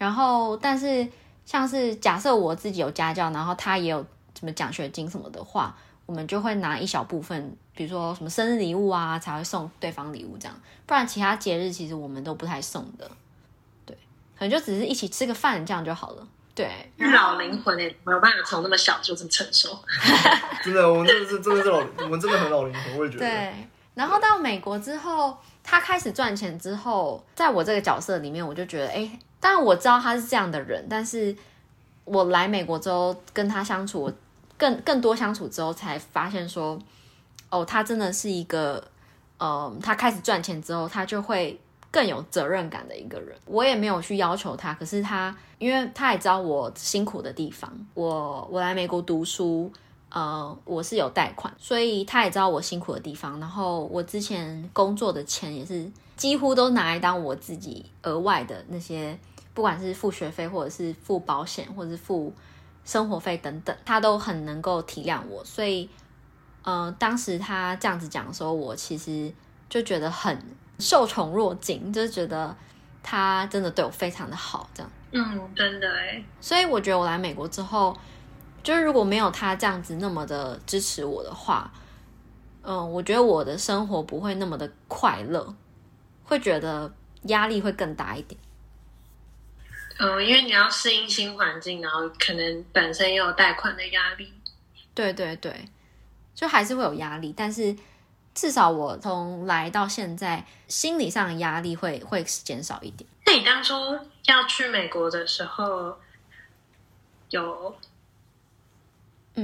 [0.00, 1.06] 然后，但是
[1.44, 4.02] 像是假设我自己有家教，然后他也有
[4.38, 10.58] 什么奖学金什么的话，我们就会拿一小部分，比如说什么生日礼物啊，才会送对方礼物这样。
[10.86, 13.10] 不然其他节日其实我们都不太送的，
[13.84, 13.94] 对，
[14.38, 16.26] 可能就只是一起吃个饭这样就好了。
[16.54, 19.78] 对，老灵魂也没有办法从那么小就这么成熟。
[20.64, 23.26] 真的，我们真的是真的是老，我们真的很老灵魂，我也觉得。
[23.26, 23.52] 对，
[23.92, 29.18] 然后到美国之后，他开始赚钱之后，在我这个角色里面，我就觉得，哎。
[29.40, 31.34] 但我知道他是这样的人，但是
[32.04, 34.12] 我来美国之后跟他相处，
[34.58, 36.78] 更更多相处之后才发现说，
[37.48, 38.84] 哦，他真的是一个，
[39.38, 41.58] 呃，他开始赚钱之后，他就会
[41.90, 43.34] 更有责任感的一个人。
[43.46, 49.72] 我也没有去要求他，可是他，因为他也知道我辛苦的地方，我我来美国读书，
[50.10, 53.40] 呃，我是有贷款，所以他也知道我辛苦的地方。
[53.40, 59.18] 然后我之前工作的钱也是几乎都拿来当我自己额外的那些。
[59.60, 62.32] 不管是付学费，或者是付保险，或者是付
[62.82, 65.44] 生活费等等，他都很能够体谅我。
[65.44, 65.86] 所以，
[66.62, 69.30] 呃，当时他这样子讲的时候，我其实
[69.68, 70.34] 就觉得很
[70.78, 72.56] 受宠若惊，就是觉得
[73.02, 74.90] 他真的对我非常的好，这样。
[75.12, 76.24] 嗯，真的诶。
[76.40, 77.94] 所以我觉得我来美国之后，
[78.62, 81.70] 就是如果没有他这样子那么的支持我的话，
[82.62, 85.54] 嗯、我觉得我的生活不会那么的快乐，
[86.24, 86.90] 会觉得
[87.24, 88.40] 压力会更大一点。
[90.02, 94.32] 嗯，因为你要适应新环境，然后可能本身也有贷款的压力。
[94.94, 95.68] 对对对，
[96.34, 97.76] 就还是会有压力，但是
[98.34, 103.08] 至少我从来到现在，心理上的压力会会减少一点。
[103.26, 103.74] 那你当初
[104.24, 106.00] 要去美国的时候，
[107.28, 107.78] 有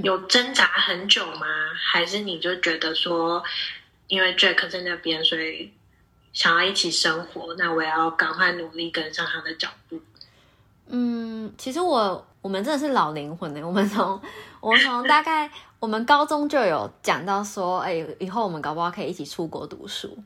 [0.02, 1.46] 有挣扎很久吗？
[1.78, 3.44] 还是你就觉得说，
[4.08, 5.72] 因为 Jack 在那边，所以
[6.32, 10.00] 想要一起生活，那我要赶快努力跟上他的脚步？
[10.88, 13.60] 嗯，其实我我们真的是老灵魂呢。
[13.62, 14.20] 我们从
[14.60, 20.16] 我们从大概我们高中就有讲到说，哎，以后我们搞不好可以一起出国读书。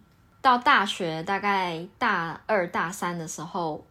[0.42, 3.84] 到大学大概大二大三的时候，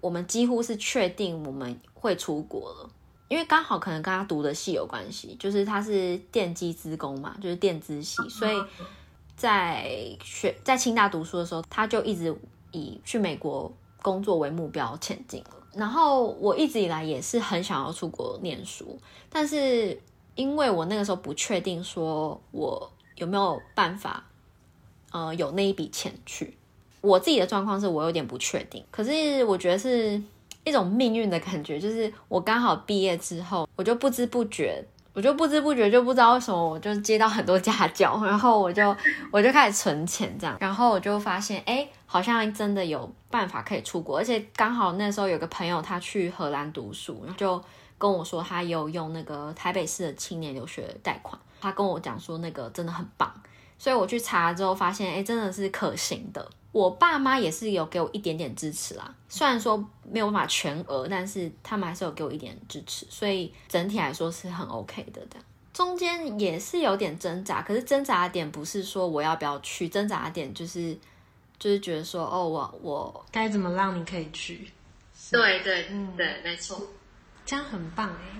[0.00, 2.90] 我们几乎是确定我们会出国了，
[3.26, 8.62] 因为刚好可能跟他读的系有关系，就是他是电机资工嘛，就是电资系，所以
[9.36, 12.32] 在学在清大读书的时候，他就一直
[12.70, 15.55] 以去美国工作为目标前进了。
[15.76, 20.00] 然后我一直以来也是很想要出国念书，但是
[20.34, 24.24] 因为我那个时候不确定说我有没有办法，
[25.12, 26.56] 呃，有那一笔钱去。
[27.00, 30.20] 我自己的状况是我有点不确定，可是我觉得是
[30.64, 34.84] 一种命运的感觉，就是我刚好毕业之后，我就不知不觉。
[35.12, 38.94] 我就不知不觉就不知道为什么，我就接到很多家教，然后我就
[39.30, 47.62] 我就开始存钱这样，然后我就发现，哎，好像真的有办法可以出国，而且刚好那时候有个朋友他去荷兰读书，就
[47.98, 53.30] 跟我说他有用那个台北市的青年留学贷款，他跟我讲说那个真的很棒，
[53.78, 56.50] 所以我去查之后发现，哎，真的是可行的。
[56.72, 65.20] 我爸妈也是有给我一点点支持啦，虽然说没有办法全额，但是他们还是有给我一点支持，所以整体来说是很 OK 的。
[65.30, 70.96] 这样中间也是有点挣扎，可是挣扎的点不是说我要不要去，挣扎的点就是
[71.58, 74.70] 就是觉得说，哦，我我该怎么让你可以去？
[75.30, 76.80] 对对，嗯，对，没错，
[77.44, 78.38] 这样很棒哎。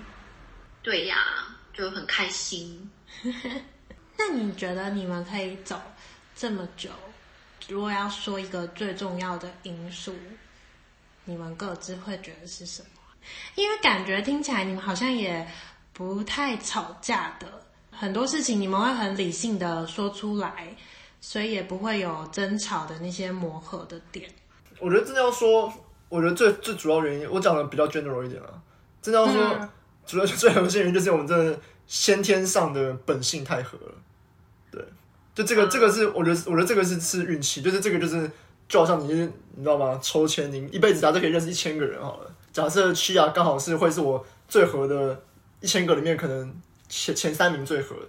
[0.83, 1.17] 对呀，
[1.73, 2.89] 就很开心。
[4.17, 5.81] 那你觉得你们可以走
[6.35, 6.89] 这么久？
[7.67, 10.15] 如果要说一个最重要的因素，
[11.25, 12.87] 你们各自会觉得是什么？
[13.55, 15.45] 因为感觉听起来你们好像也
[15.91, 20.73] 不太吵架的，很多事情你们会很理性的说出来，
[21.19, 24.29] 所以也不会有争吵的那些磨合的点。
[24.79, 25.71] 我觉得真的要说，
[26.09, 28.49] 我觉得最最主要原因，我讲的比较 general 一点啊。
[29.01, 29.69] 真的要说，嗯、
[30.05, 33.93] 主要最核心原因就是我们真的先天上的本性太合了。
[34.71, 34.83] 对
[35.33, 38.29] 就这个，嗯、这个是我觉得，我觉得这个是是运气，就是这个就是
[38.67, 39.13] 就好像你，
[39.55, 39.99] 你知道吗？
[40.01, 42.31] 抽签，你一辈子假设可以认识一千个人好了。
[42.51, 45.23] 假设区亚刚好是会是我最合的
[45.61, 46.53] 一千个里面，可能
[46.89, 48.07] 前前三名最合的，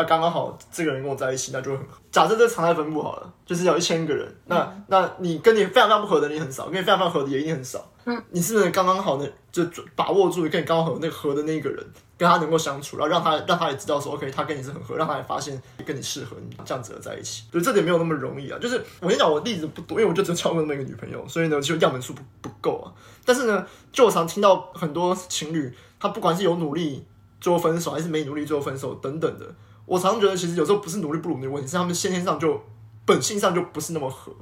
[0.00, 1.98] 啊，刚刚好这个人跟我在一起，那就很合。
[2.10, 7.86] 假设这常态分布好了，就是有一千个人，那、嗯、那你跟你非常非常不合的你很少，跟你非常非常合的也一定很少。
[8.04, 11.84] 嗯，你是不是刚刚好呢就把握住跟你刚刚好那个合的那一个人？
[12.16, 18.58] 跟他能够相处，然后让他让他也知道说，OK，他跟你是很合，让他也发现跟你适合，你这样子的在一起，所以这点没有那么容易啊。
[18.60, 22.92] 就是我跟你讲，我例子不多，因为我就只有交过那么一个女朋友，所以呢，就样本数不不够啊。
[23.24, 27.02] 但是呢，就我常听到很多情侣，他不管是有努力
[27.40, 29.46] 最后分手，还是没努力最后分手等等的，
[29.90, 32.62] 我常常觉得其实有时候不是努力不努力的问题，是他们先天上就
[33.04, 34.32] 本性上就不是那么合，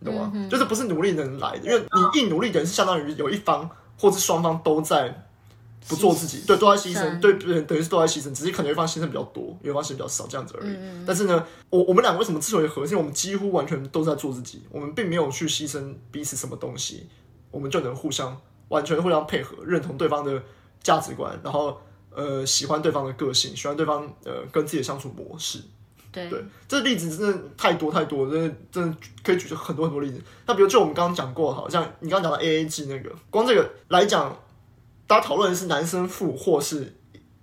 [0.00, 0.30] 你懂吗？
[0.34, 5.26] 嗯、就是不是努力能来的，因为你一努力的人是相当于有一方或是双方都在。
[5.88, 7.32] 不做自己，对，都在牺牲，对，
[7.62, 10.70] 等于是都在牺牲，只是可能有一方牺牲比较多，有一方牺牲比较少，这样子而已。
[10.76, 17.08] 嗯、但是呢，我我们两个为什么之所以合，是因为我们几乎完全都在做自己，我们并没有去牺牲彼此什么东西，
[17.50, 20.42] 我们就能互相完全互相配合，认同对方的
[20.82, 21.80] 价值观，然后
[22.20, 25.60] 呃喜欢对方的个性，喜欢对方呃跟自己的相处模式。
[26.12, 30.20] 对，对，这例子真的太多太多，真的真的可以举出很多很多例子。
[30.46, 34.36] 那比如就我们刚刚讲过，好像你刚刚讲的 AA 制那个，光这个来讲。
[35.06, 36.84] 大家讨论的是男生付或是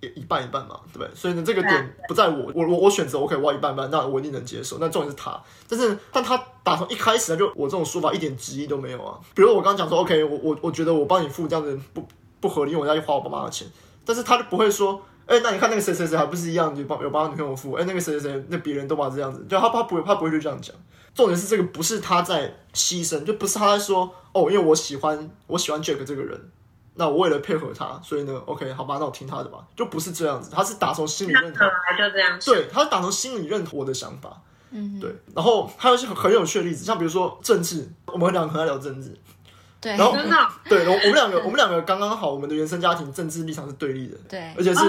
[0.00, 1.10] 一一半一半嘛，对不对？
[1.14, 4.78] 所以呢，这个点不在我，我我我选择我可以挖一半半，那我一定能接受。
[4.80, 5.38] 那重点是他，
[5.68, 9.20] 但是但他打从一开始就我这种说法一点质疑都没有啊。
[9.34, 12.08] 比如我刚刚讲说，OK，我我我觉得我帮你付这样子不
[12.40, 13.68] 不合理，因为我要去花我爸妈的钱，
[14.08, 20.74] 但是他就不会说，哎，那你看那个谁谁谁还不是一样，有帮有帮他女朋友付，哎，那个谁谁谁那别人都把这样子，就他他不会他不会就这样讲。
[21.14, 26.50] 重点是这个不是他在牺牲，就不是他在说，哦，因为我喜欢我喜欢 Jack 这个人。
[26.94, 31.64] 那我为了配合他，所以呢，OK，好吧，那我听他的吧，就不是这样子，他是打从心里认同，
[31.96, 34.42] 就这样，对，他是打从心里认同我的想法，
[34.72, 39.16] 嗯哼，对，然后还有一些很有趣的例子，像比如说政治，我们两个很爱聊政治，
[39.80, 40.12] 对，然后
[40.68, 44.80] 对，然后我们两个，我们两个刚刚好，我们的原生家庭政治立场是对立的，对，而且是，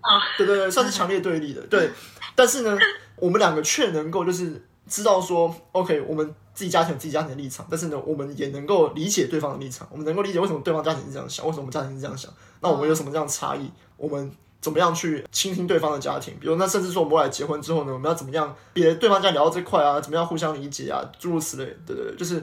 [0.00, 1.90] 啊对对对，算是强烈对立的，对，
[2.34, 2.76] 但是呢，
[3.16, 6.34] 我们两个却能够就是知道说，OK，我们。
[6.54, 13.68] 自己家庭有自己家庭的立场，但是呢，我们也能够理解对方的立场，我们能够理解为什么对方家庭是这样想，为什么我们家庭是这样想，那我们有什么这样的差异？
[13.96, 14.30] 我们
[14.60, 16.32] 怎么样去倾听对方的家庭？
[16.40, 18.54] 比如，那甚至说我们未来结婚之后呢，我们要怎么样？
[18.72, 21.02] 别对方家聊到这块啊，怎么样互相理解啊？
[21.18, 22.40] 诸如此类，对对对，就是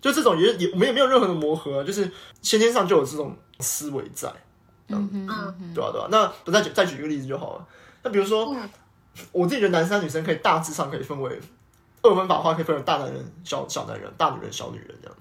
[0.00, 2.10] 就这种也也没有没有任何的磨合啊，就是
[2.42, 4.32] 先天上就有这种思维在，
[4.88, 6.08] 嗯嗯嗯，对吧对吧？
[6.10, 7.66] 那我再举再举一个例子就好了。
[8.02, 8.54] 那比如说，
[9.32, 11.40] 我自己觉得男生女生可以大致上可以分为。
[12.02, 15.16] 二分法的话，可以分为大男人、小小男人、大女人、小女人这样。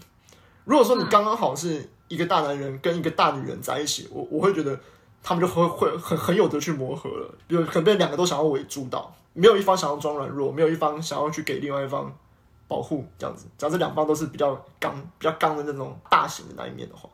[0.66, 4.80] 如果说你刚刚好是一个大男人跟一个大女人在一起，我我会觉得
[5.24, 7.34] 他们就会会很很有得去磨合了。
[7.48, 12.16] 比如可能被两个都想要为主导，没有一方想要装软弱，没有一方想要去给另外一方
[12.68, 13.46] 保护这样子。
[13.58, 17.10] 假设两方都是比较刚、比较刚的那种大型的那一面的话，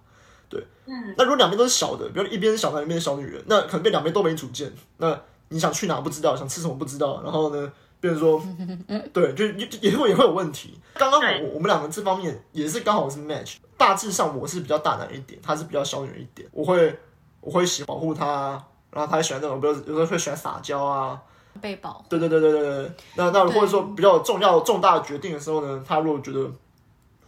[0.50, 1.14] 对，嗯。
[1.18, 4.72] 那如果两边都是小的，比如一边是小男人，一边是小女人，那可能被两边都没主见。
[4.98, 7.72] 那你想去哪不知道，想吃什么不知道，然后呢？
[8.02, 8.42] 变成说，
[9.14, 10.76] 对，就也也会也会有问题。
[10.96, 13.58] 刚刚好，我我们两个这方面也是刚好是 match。
[13.78, 16.50] 大致上我是比较大男一点，他是比较小女人一点。
[16.52, 17.00] 我会
[17.42, 18.60] 我会喜欢保护他，
[18.90, 21.22] 然后他也喜欢那种，比如有时候会喜欢撒娇啊，
[21.60, 22.06] 被保护。
[22.10, 22.92] 对对对对对对。
[23.16, 26.50] 那那或者说比较重要重大的决定的时候呢，他如果觉得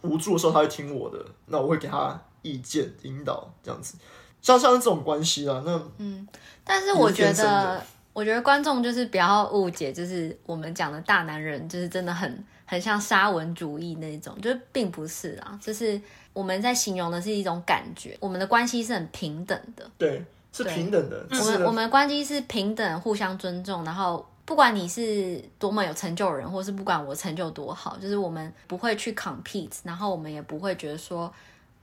[0.02, 3.96] 无助的时候，他会听我的，那我会给他意见引导这样子。
[4.40, 6.26] 像像是这种关系啊，那嗯，
[6.62, 7.82] 但是我觉得。
[8.14, 16.00] 我觉得观众就是不要误解，就是我们讲的大男人，就是真的很很像沙文主义那种，就是并不是啊，就是
[16.32, 21.26] 我们在形容的是一种感觉，我们的关系是很平等的，对，是平等的。
[21.30, 31.30] 我们我们关系是平等，互相尊重，然后不管你是多么有成就的人，或是不管我成就多好，就是我们不会去 compete，然后我们也不会觉得说。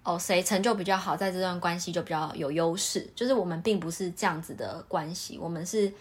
[0.04, 5.94] 哦，谁成就比较好，在这段关系就比较有优势，就是我们并不是这样子的关系，我们是。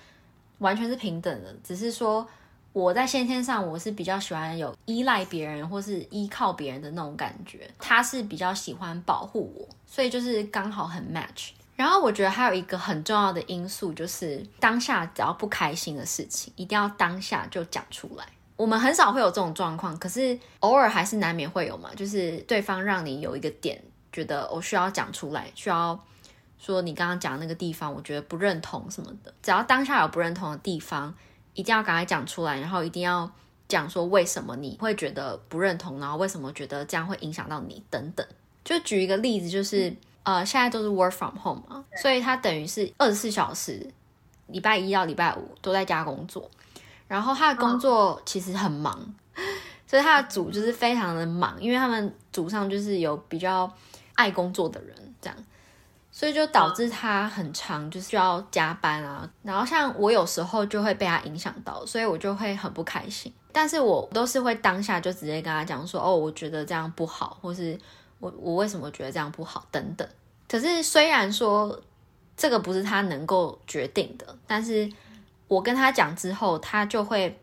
[0.60, 2.26] 完全是平等的，只是说
[2.74, 11.52] 我在先天上我是比较喜欢有依赖别人或是依靠别人的那种感觉，他是比较喜欢保护我，所以就是刚好很 match。
[11.81, 18.26] 然后我觉得还有一个很重要的因素就是当下只要不开心的事情，一定要当下就讲出来。
[18.59, 25.99] 我们很少会有这种状况，可是偶尔还是难免会有嘛，就是对方让你有一个点觉得我需要讲出来，需要
[26.59, 29.33] 说你刚刚讲那个地方，我觉得不认同什么的。
[29.43, 31.14] 只要当下有不认同的地方，
[31.55, 33.33] 一定要赶快讲出来，然后一定要
[33.66, 38.26] 讲说为什么你会觉得不认同，然后为什么觉得这样会影响到你等等。
[38.62, 43.90] 就举一个例子，就是呃，现在都是 work from home 嘛，所以他等于是二十四小时，
[44.46, 46.50] 礼拜一到礼拜五都在家工作，
[47.08, 49.14] 然后他的工作其实很忙，
[49.86, 53.72] 所以他的组就是非常的忙，因为他们组上就是有比较
[54.14, 55.36] 爱工作的人这样。
[56.12, 63.32] 所以就导致他很长就是需要加班啊，然后像我有时候就会被他影响到，所以我就会很不开心。
[63.52, 67.78] 但是我都是会当下就直接跟他讲说，哦，我觉得这样不好，或是
[68.20, 70.06] 我我为什么觉得这样不好等等。
[70.48, 71.80] 可是虽然说
[72.36, 74.88] 这个不是他能够决定的，但是
[75.48, 77.36] 我跟他讲之后，他就会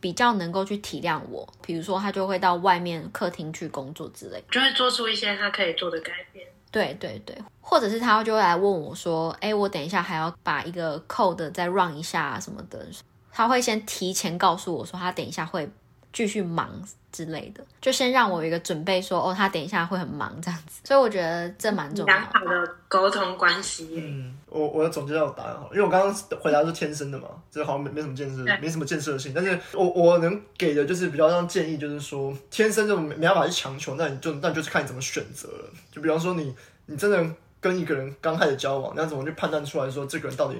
[0.00, 1.46] 比较能够去体谅我。
[1.62, 6.46] 比如说他就会到外面客厅去工作之类，就会做出一些他可以做的改变。
[6.72, 12.86] 对对对，或者是他就会来问我说：“哎，我等一下还要把一个 code 再 run 一下什么的。”
[13.32, 15.68] 他会先提前告诉我说他等一下会
[16.12, 16.68] 继续忙
[17.12, 22.20] 之类的，就先让我有一个准备说：“哦，他等一下会很忙这样子。”所以我觉得这蛮重要的。
[22.20, 23.88] 良好的沟通关系。
[23.96, 29.32] 嗯，我我要总结一下我答案哈，因为我刚刚回答是天生的嘛，这好像没没什么建设，没什么建设性。
[29.34, 35.70] 但是我我能给的就是比较像建议，就是说天生就没没办法去强求，那你就那就是看你怎么选择了。
[35.90, 36.54] 就比方说你。
[36.86, 37.24] 你真的
[37.60, 40.56] 跟一个人刚开始交往，那怎么去判断出来说这个人到底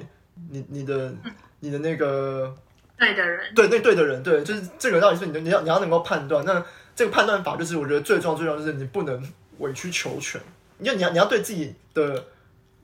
[0.49, 1.13] 你你的
[1.59, 2.55] 你的那个
[3.01, 3.53] 对的人？
[3.55, 6.45] 对，那对的人，对，就是这个到底是你的，你要你要能够判断。
[6.45, 9.21] 那这个判断法就是我觉得最重要最重要就是你不能
[9.59, 10.41] 委曲求全，
[10.79, 12.27] 因为你要你要对自己的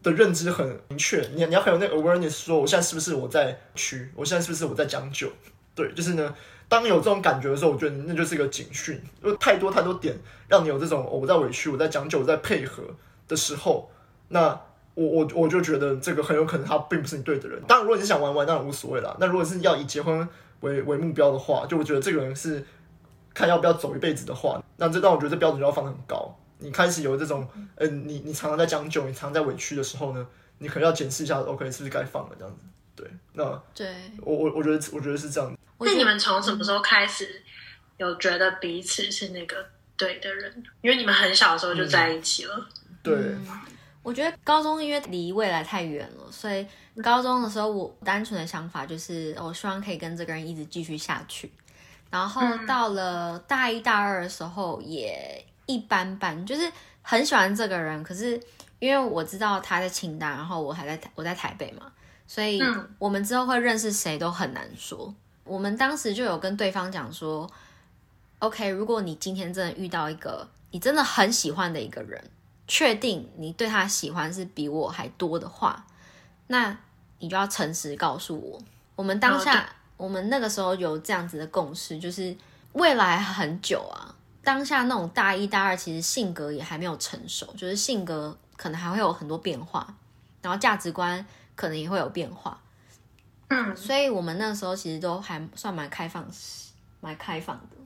[0.02, 5.30] 的认知很明确，你你要很有那个 awareness，说我现在是不是我在屈，我现在是不是我在将就？
[5.74, 6.34] 对，就是呢。
[6.68, 12.82] 当有这种感觉的时候，我觉得那就是一个警讯，因为太多太多点让你有这种、哦、我在委屈，我在将就，我在配合。
[13.28, 13.90] 的时候，
[14.28, 14.60] 那
[14.96, 17.62] 我我我就觉得这个很有可能他并不是你对的人。
[17.68, 19.16] 当然，如果你是想玩玩，当然无所谓啦。
[19.20, 20.28] 那如果是要以结婚
[20.62, 22.66] 为为目标的话，就我觉得这个人是
[23.32, 26.36] 看要不要走一辈子的话，那这让我觉得这标准就要放得很高。
[26.58, 30.26] 你开始有这种，嗯、呃，你你常常在将就，你常常在委屈的时候呢，
[30.58, 32.64] 你可能要检视一下，OK，是不是该放了这样子？
[32.96, 35.54] 对，那对我我我觉得我觉得是这样。
[35.78, 37.42] 那你们从什么时候开始
[37.98, 39.56] 有觉得彼此是那个
[39.98, 40.64] 对的人？
[40.80, 42.54] 因为你们很小的时候就在一起了。
[42.56, 43.46] 嗯对、嗯，
[44.06, 46.64] 我觉得高中因为离未来太远了，所以
[47.02, 51.50] 高中的时候我单纯的想法就是，我希望可以跟这个人一直继续下去。
[52.08, 56.70] 然后到了大一大二的时候也一般般，就是
[57.02, 58.40] 很喜欢这个人，可是
[58.78, 61.90] 因为我知道他在清大，然后我还在我在台北嘛，
[62.28, 62.62] 所以
[63.00, 65.12] 我们之后会认识谁都很难说。
[65.42, 67.50] 我们当时就有跟对方讲说
[68.38, 72.22] ，OK，如果你今天真的遇到一个你真的很喜欢的一个人。
[72.68, 75.86] 确定你对他喜欢是比我还多的话，
[76.48, 76.76] 那
[77.18, 78.60] 你就要诚实告诉我。
[78.96, 79.66] 我们当下，哦、
[79.98, 82.36] 我们那个时候有这样子的共识，就是
[82.72, 84.14] 未来很久啊。
[84.42, 89.94] 当下那种大一大二，其实性格也还没有成熟，就是性格可能还会有很多变化，
[90.42, 92.60] 然后价值观可能也会有变化。
[93.48, 96.26] 嗯，所以我们那时候其实都还算蛮开放，
[97.00, 97.76] 蛮开放的，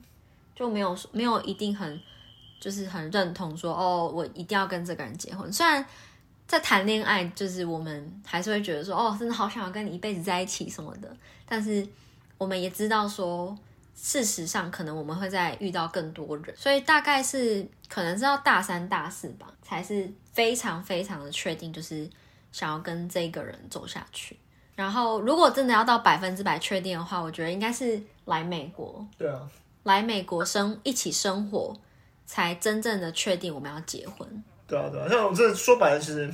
[0.55, 2.01] 就没有没有一定很。
[2.61, 5.51] 就是很认同说哦，我一定要跟这个人结婚。
[5.51, 5.83] 虽然
[6.47, 11.11] 在谈恋爱，就是我们还是会觉得说哦，真的好想要跟你一辈子在一起什么的。
[11.47, 11.85] 但是
[12.37, 13.57] 我们也知道说，
[13.95, 22.07] 事实上可能我们会再遇到更多人，所以大概是可能是要大三大四吧，才是非常非常的确定，就是
[22.51, 24.37] 想要跟这个人走下去。
[24.75, 29.03] 然后如果真的要到百分之百确定的话，我觉得应该是来美国。
[29.17, 29.49] 对啊，
[29.83, 31.75] 来美国生一起生活。
[32.31, 34.25] 才真正的确定我们要结婚。
[34.65, 36.33] 对啊，对啊，像我这说白了，其实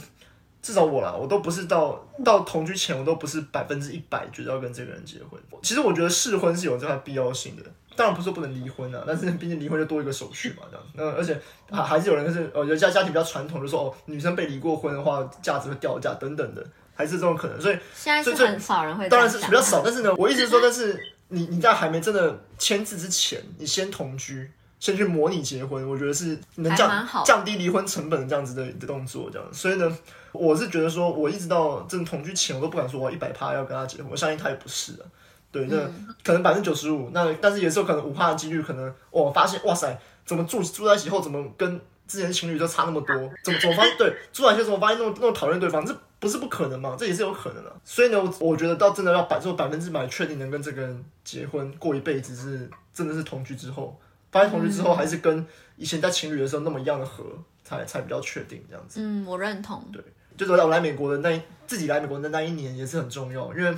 [0.62, 5.42] 至少我啦，我都不是到到同居前，我都不是百分之一百觉得要跟这个人结婚。
[5.64, 7.64] 其实我觉得试婚是有这块必要性的，
[7.96, 10.86] 当然不是说不能离婚啊，但是毕竟离婚就多一个手续嘛，这样。
[10.94, 11.36] 那而且
[11.72, 17.60] 还还是有人就是呃，有家家庭比较传统，就说哦，女生被离过婚的话，价值会掉价等等的，还是这种可能。
[17.60, 19.82] 所以现在是很少人会，当然是比较少。
[19.84, 20.96] 但是呢，我一直说，但是
[21.30, 24.52] 你你在还没真的签字之前，你先同居。
[24.80, 29.48] 先去模拟结婚，我觉得是能降降低离婚成本的这样子的的动作，这样。
[29.54, 29.98] 所以呢，
[30.32, 35.04] 我是觉得说，我一直到真的同居前，我都不敢说我一百趴要跟他结婚，我相信他也不是啊。
[35.52, 35.78] 对，那
[36.24, 43.16] 可能百分之九十五，那但是也是有可能五趴的几率，可能我发现哇塞，怎么住住在一起后，怎么跟之前情侣就差那么多？
[43.44, 43.98] 怎么怎么发现？
[43.98, 45.84] 对，住在一起怎么发现那么那么讨厌对方？
[45.86, 46.96] 这不是不可能嘛？
[47.00, 47.74] 这也是有可能的。
[47.84, 53.98] 所以呢，我觉得到真的要百做百分之百确定能跟这个人结婚过一辈子，是真的是同居之后，
[54.32, 57.24] 发现同居之后还是跟以前在情侣的时候那么一样的合，
[57.64, 59.00] 才才比较确定这样子。
[59.02, 59.84] 嗯，我认同。
[59.92, 60.02] 对，
[60.36, 63.78] 就是我来美国的那自己来美国的那一年也是很重要，因为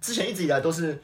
[0.00, 1.00] 之前一直以来都是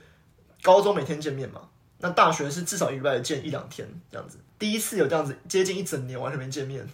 [0.62, 1.60] 高中每天见面嘛，
[1.98, 4.38] 那大学是至少一个礼拜见一两天这样子。
[4.58, 6.86] 第一次有这样子接近一整年完全没见面，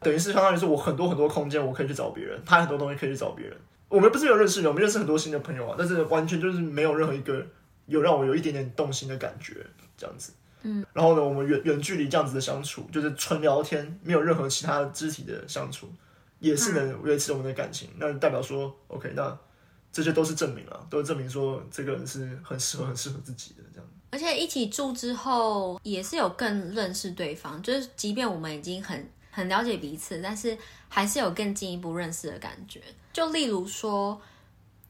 [0.00, 3.56] 等于是相当于是我很多很多空间我可以去找别人，他很多东西可以去找别人。
[3.88, 7.44] 我们不是没有认识人，我们认识很多新的朋友啊，但是完全就是没有任何一个
[7.86, 9.54] 有让我有一点点动心的感觉
[9.96, 10.32] 这样子。
[10.62, 15.88] 嗯，然后呢，我们远远距离这样子的相处，就是纯聊天，没有任何其他肢体的相处，
[16.38, 17.88] 也是能维持我们的感情。
[17.94, 19.36] 嗯、那代表说，OK，那
[19.90, 23.88] 这些都是证明了，都是证明说这个人是很适合、很适合自己的这样。
[24.10, 30.58] 而且一起住之后，也是有更认识对方，就是即便我们已经很很了解彼此，但是
[30.88, 32.82] 还是有更进一步认识的感觉。
[33.12, 34.20] 就例如说，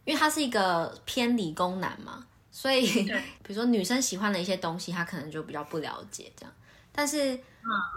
[0.05, 2.27] 因为他是一个偏理工男嘛。
[2.53, 3.05] 所以，
[3.43, 6.53] 比如说女生喜欢的一些东西，她可能就比较不了解这样。
[6.93, 7.35] 但是，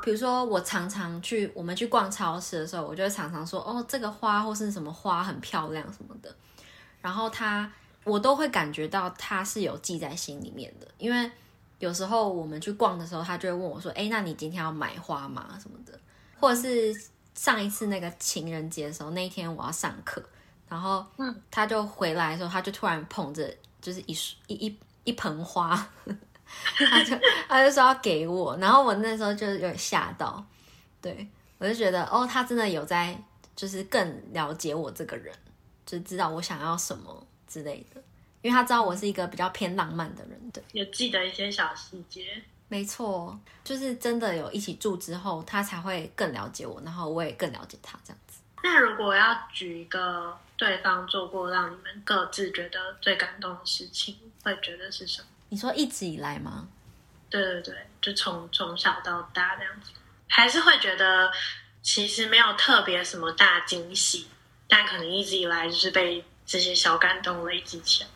[0.03, 6.33] 比如说我常常去我们去逛超市的时候，我就会常常说哦，这个花或是什么花很漂亮什么的。
[7.01, 7.69] 然后她，
[8.03, 10.87] 我都会感觉到她是有记在心里面的。
[10.99, 11.31] 因为
[11.79, 15.57] 有时候我们去逛的时候，他就会问我说：“哎，那你今天要买花吗？
[15.59, 15.99] 什么的？”
[16.39, 16.93] 或者是
[17.33, 20.23] 上一次那个情人节的时候，那一天我要上课，
[20.69, 21.03] 然后
[21.49, 23.51] 他就回来的时候，他就突然捧着。
[23.83, 24.17] 就是一
[24.47, 25.75] 一一一盆花，
[26.77, 27.13] 他就
[27.49, 30.41] 他就说要给我，然后我那时候就有点吓到，
[31.01, 31.27] 对，
[31.57, 33.21] 我就觉得哦，他真的有在，
[33.57, 35.35] 就是更了解我这个人，
[35.85, 38.01] 就知道我想要什么之类的，
[38.41, 48.39] 因为他知道我是一个比较偏浪漫的人，对，有记得一些小细节，没错，就是真的有一起住之后，他才会更了解我，然后我也更了解他这样子。
[48.63, 50.37] 那如果要举一个。
[50.55, 55.27] 对方做过让你们各自觉得最感动的事情，会觉得是什么？
[55.49, 56.67] 你说一直以来吗？
[57.29, 59.91] 对对对，就从从小到大这样子，
[60.27, 61.31] 还是会觉得
[61.81, 64.27] 其实没有特别什么大惊喜，
[64.67, 68.09] 但可能一直以来就是被这些小感动累积起来。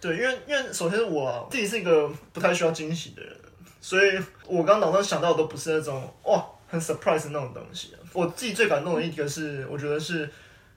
[0.00, 3.40] 对，因为因为首先我自己是一个不太需要惊喜的人，
[3.80, 7.94] 所以我刚脑中想到的都不是那种哇很 surprise 的那种东西。
[8.12, 10.30] 我自己最感动的一个是，嗯、我觉得是。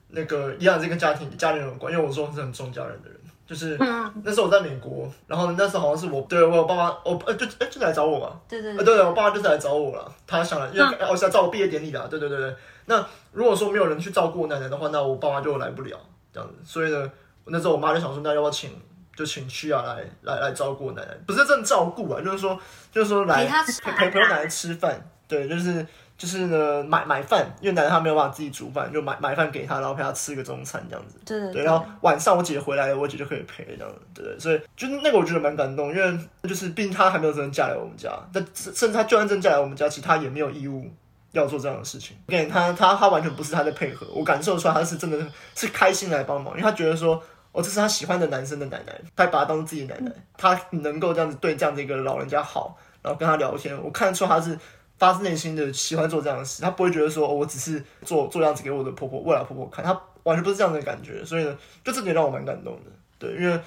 [0.09, 3.77] 那个一样，是跟家庭家里人有关，因为我说我是很重家人的人，就是
[4.23, 12.55] 那时候我在美国，然后那时候好像是我对我爸爸，我呃就哎就来找我嘛，对对对，呃对对，我爸爸就是来找我了，他想来，因为我是来照我毕业典礼啦，对对对对。
[12.85, 15.97] 那如果说没有人去照顾我奶奶的话，那我爸妈就来不了
[16.31, 17.11] 这样子，所以呢，
[17.45, 18.71] 那时候我妈就想说，那要不要请
[19.15, 22.57] 就请去啊来来来照顾我奶奶，不是真的照顾啊，就是说
[22.91, 23.45] 就是说来
[23.83, 25.85] 陪陪陪我奶奶吃饭，对，就是。
[26.17, 31.19] 就是呢，买买饭，因为奶奶她没有办法自己煮饭，就买买饭给她，然后陪她吃个中餐这样子。
[31.23, 31.63] 对对，对。
[31.63, 34.01] 然后晚上我姐回来了，我姐就可以陪这样子。
[34.15, 34.39] 对对。
[34.39, 40.89] 所以就是那个我觉得蛮感动，因为就是毕竟她还没有真正嫁来我们家，但甚至她就算真嫁来我们家，其实她也没有义务
[41.33, 42.17] 要做这样的事情。
[42.27, 54.57] 给她她她完全不是她在配合，我感受出来她是真的是开心来帮忙，因为她觉得说，哦，这是她喜欢的男生的奶奶，她把她当自己的奶奶，她能够这样子对这样的一个老人家好，然后跟他聊天，我看得出她是。
[54.97, 59.91] 发自内心的喜欢做这样的事，他不会觉得说，我只是做做样子给我的婆婆、未来婆婆看，他
[60.23, 61.23] 完全不是这样的感觉。
[61.23, 62.91] 所以呢，就这点让我蛮感动的。
[63.19, 63.59] 对，因为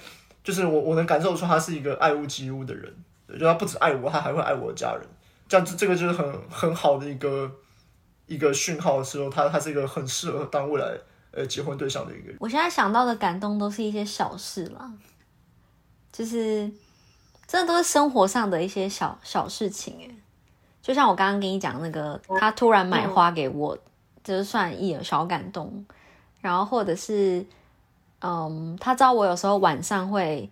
[0.43, 2.93] 就是我我能感受出他是一个爱屋及乌的人，
[3.39, 5.01] 就他不止爱我，他还会爱我的家人。
[5.47, 7.49] 这样子，这个就是很很好的一个
[8.25, 10.97] 一个讯号的时候，他他是一个很适合当未来
[11.31, 12.37] 呃结婚对象的一个人。
[12.39, 14.97] 我现在想到的感动都是一些小事嘛，
[16.11, 16.69] 就是
[17.47, 20.15] 真的都是生活上的一些小小事情，哎。
[20.81, 23.77] 就像我刚刚跟你讲那个，他突然买花给我，
[24.23, 25.85] 就是算一点小感动。
[26.41, 27.45] 然后或者是，
[28.21, 30.49] 嗯，他知道我有时候晚上会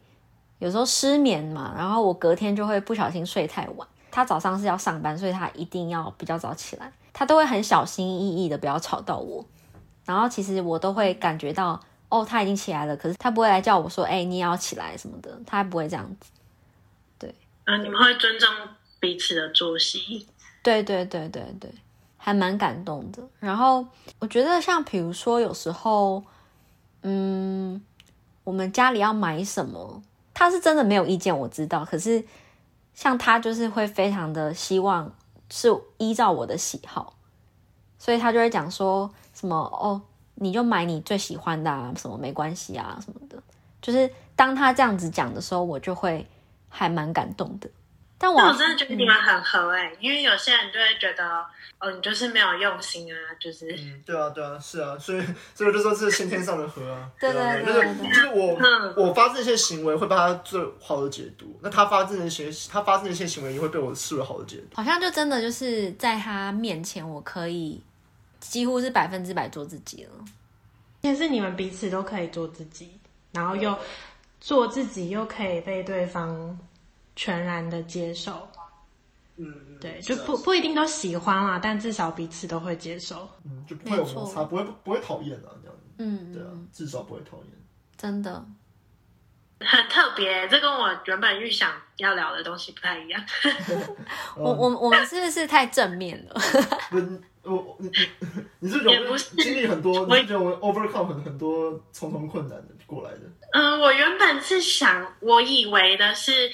[0.60, 3.88] 有时候失眠嘛，然后我隔天就会不小心睡太晚。
[4.12, 9.44] 他早上是要上班，所以他一定要比较早起来，他都会很小心翼翼的不要吵到我。
[10.06, 16.32] 然后其实我都会感觉到，哦，他已经起来了，可是他不会来叫我说，哎，你也要起来什么的，他还不会这样子。
[17.20, 17.34] 对，
[17.66, 18.50] 啊，你们会尊重
[19.00, 20.28] 彼此的作息，
[20.62, 21.72] 对对对对对，
[22.18, 23.24] 还蛮感动的。
[23.40, 23.86] 然后
[24.20, 26.24] 我觉得，像比如说，有时候，
[27.02, 27.82] 嗯，
[28.44, 30.02] 我们家里要买什么，
[30.34, 31.86] 他是真的没有意见，我知道。
[31.86, 32.24] 可是，
[32.94, 35.12] 像他就是会非常的希望
[35.50, 37.14] 是依照我的喜好，
[37.98, 40.02] 所以他就会讲说什么哦，
[40.36, 43.42] 你就买你最喜欢的啊，什么没关系啊，什么的。
[43.82, 46.28] 就是当他这样子讲的时候，我就会
[46.68, 47.70] 还蛮感动的。
[48.22, 51.46] 但我，但我真的觉得你们很合哎、欸，嗯、因为有些人就会觉得
[51.80, 55.24] 哦，你就是没有用心啊，就是嗯，对啊，对啊，是啊，所以
[55.56, 67.82] 所以就说是先天上的合啊，对对对，就是就是我、嗯、我发这些行为会被他最好的解读，那他发这些他发这些行为也会被我视为好的解读，好像就真的就是在他面前，我可以
[68.42, 70.12] 几乎是百分之百做自己了。
[71.02, 73.00] 但是你们彼此都可以做自己，
[73.32, 73.74] 然后又
[74.42, 76.60] 做自己，又可以被对方。
[77.22, 78.50] 全然的接受，
[79.36, 87.48] 嗯，对，就不不一定都喜欢啊，但至少彼此都会接受，嗯，就不会有摩擦，不会不会讨厌啊，这样，嗯，对啊，至少不会讨厌，
[87.98, 88.46] 真的，
[89.60, 93.22] 很特别，这跟我原本预想要聊的东西不太一样。
[94.38, 96.40] 我我我们是不是太正面了？
[96.90, 97.92] 不，我你
[98.60, 103.24] 你是有经历很多，你是我 overcome 很很多重重困难的过来的。
[103.52, 106.50] 嗯，我原本是想，我以为的是。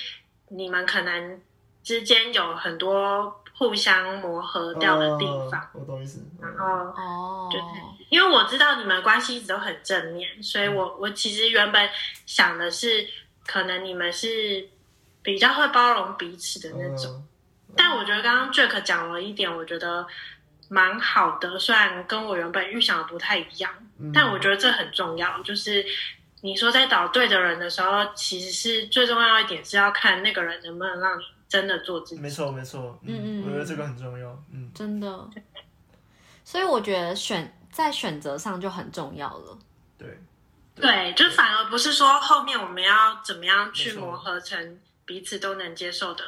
[0.56, 1.42] 你们可能
[1.84, 6.26] 之间有很多互相磨合掉的地方，哦、我懂意思。
[6.42, 7.66] 然后哦，就是
[8.10, 11.90] 因为我知道你们关系一直都很正面，所以我我其实原本
[12.26, 13.08] 想的是，
[13.46, 14.68] 可能你们是
[15.22, 17.12] 比较会包容彼此的那种。
[17.70, 20.06] 嗯、但我觉得刚刚 Jack 讲了一点，我觉得
[20.70, 25.86] 蛮好的，虽然跟我原本预想的不太一样，嗯、但我觉得这很重要，就是。
[26.46, 32.22] 你说在找对的人的时候，其实是最重要一点是要看那个人能不能让你真的做自己。
[32.22, 35.30] 没错，没错，嗯，嗯我觉得这个很重要，嗯，真的。
[36.44, 39.58] 所以我觉得选在选择上就很重要了。
[39.98, 40.20] 对，
[40.76, 46.24] 对，就反而不是说后面我们要怎么样去磨合成彼此都能接受的。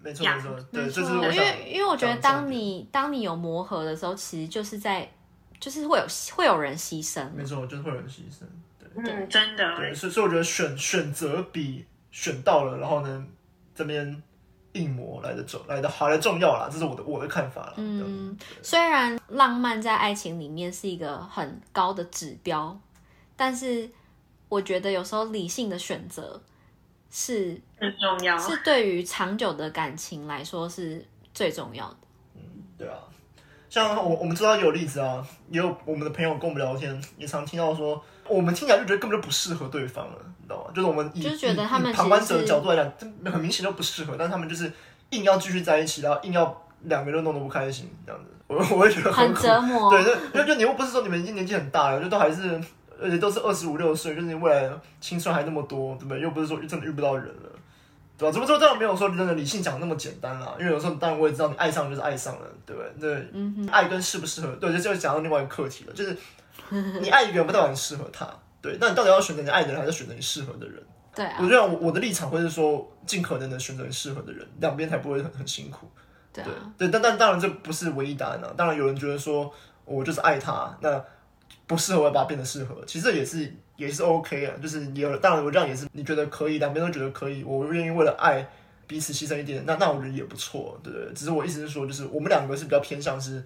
[0.00, 5.12] 没错，没错，对，就是因为因为我觉得当你当你有磨合的时候，其实就是在
[5.58, 6.06] 就是会有
[6.36, 7.28] 会有人牺牲。
[7.32, 8.44] 没错，就是会有人牺牲。
[8.96, 9.76] 嗯，真的。
[9.76, 13.26] 对，所以所以我觉得选选择比选到了，然后呢，
[13.74, 14.22] 这边
[14.72, 17.74] 硬磨来的重来的好来重要啦，这是我的我的看法啦。
[17.76, 22.78] 嗯，虽然浪漫在爱情里面是一个很高的指标，
[23.36, 23.90] 但是
[24.48, 26.42] 我觉得有时候理性的选择
[27.10, 31.96] 是很重要，是对于长久的感情来说是最重要的。
[32.34, 32.40] 嗯，
[32.78, 32.98] 对啊，
[33.68, 38.02] 像我我们知道有例子啊，也有我们的朋友跟我们聊天，也常听到说。
[38.28, 40.70] 我们听起来就觉得根本就不适合对方了，你知道吗？
[40.74, 44.70] 就是我们以就觉得他们旁观者的角度来讲，很明显就不适合，但他们就是
[45.10, 49.90] 硬要继续在一起，然后硬要两个人都弄得不开心，这样子，我我也觉得很，很折磨。
[49.90, 52.60] 对，就就你又不是说你们已经年纪很大了，就都还是，
[53.00, 54.70] 而且都是二十五六岁，就是你未来
[55.00, 56.20] 青春还那么多，对不对？
[56.20, 57.50] 又不是说真的遇不到人了，
[58.16, 58.32] 对吧？
[58.32, 63.10] 只不过这样没有说真的理性讲那么简单啦，因为有时候当然我也知道你爱上就是爱上了，对不对？
[63.14, 66.16] 对，嗯哼，爱跟适不适合，对，就就讲到另外一个课题了，就是
[67.00, 68.28] 你爱一个人不代表你适合他。
[68.60, 70.82] 对，那你到底要选择你爱的人，还是选择你适合的人？
[71.14, 75.88] 对啊，我觉得我我的立场会是说，尽可能的选择你适合的人，两边才不会很很辛苦。
[76.32, 78.52] 对啊，对，但但当然这不是唯一答案啊。
[78.56, 79.50] 当然有人觉得说，
[79.84, 81.02] 我就是爱他，那
[81.66, 84.54] 不适合我要把它变得适合，其实这也是也是 OK 啊。
[84.60, 88.46] 就是你有，当然我这样也是，你觉得可以，两边都觉得可以，我愿意为了爱
[88.86, 91.12] 彼此牺牲一点，那那我觉得也不错，对不对？
[91.14, 93.42] 只是我意思是说，就是我们两个是比较偏向是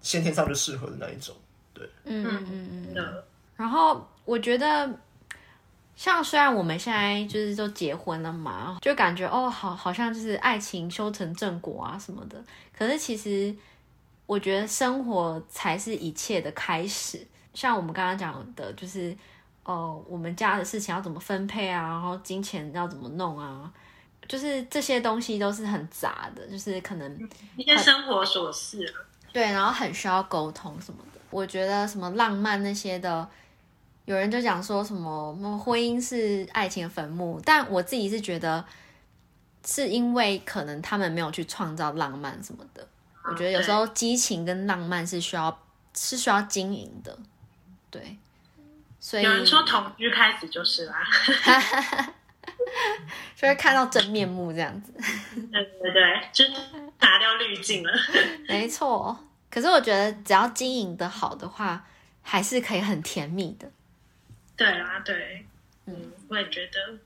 [0.00, 1.34] 先天上就适合的那一种。
[1.82, 3.22] 对，嗯嗯嗯嗯，
[3.56, 4.06] 然后。
[4.24, 4.88] 我觉得，
[5.96, 12.40] 像虽然我们现在就是都结婚了嘛，就感觉哦，好，好像就是爱情修成正果啊什么的。
[12.72, 13.52] 可是其实，
[14.24, 17.26] 我觉得生活才是一切的开始。
[17.52, 19.12] 像我们刚刚讲的，就是
[19.64, 23.68] 哦，我们家的事情要怎么分配啊，然后金钱要怎么弄啊，
[24.28, 28.94] 就是这些东西都是很杂的，就是可能一些生活琐事啊。
[29.32, 31.11] 对，然后很需要沟通什么的。
[31.32, 33.28] 我觉得什么浪漫那些的。
[34.04, 38.64] 有人就讲说什么婚姻是爱情的坟墓，但我自己是觉得
[39.64, 42.84] 是因为可能他们没有去创造浪漫什么的。
[43.24, 45.56] 我觉得有时候激情跟浪漫是需要
[45.94, 47.16] 是需要经营的，
[47.90, 48.16] 对。
[48.98, 50.96] 所以有人说同居开始就是啦，
[53.36, 54.92] 就会看到真面目这样子。
[55.52, 56.44] 对对对，就
[56.98, 57.92] 拿掉滤镜了。
[58.48, 59.16] 没错，
[59.52, 61.84] 可是我觉得只要经营的好的话，
[62.22, 63.70] 还是可以很甜蜜的。
[64.56, 65.44] 对啊，对，
[65.84, 65.94] 嗯，
[66.28, 66.98] 我也觉得，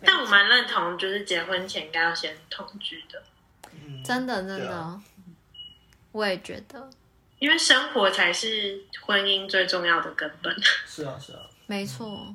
[0.00, 3.22] 但我蛮认同，就是结婚前应该要先同居的，
[3.72, 5.02] 嗯，真的，真的，啊，
[6.12, 6.88] 我也觉得，
[7.38, 10.54] 因为生活才是婚姻最重要的根本。
[10.86, 12.34] 是啊，是啊，没错，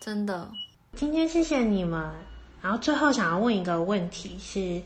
[0.00, 0.50] 真的。
[0.96, 2.12] 今天谢谢你们，
[2.60, 4.82] 然后最后想要问一个问题是：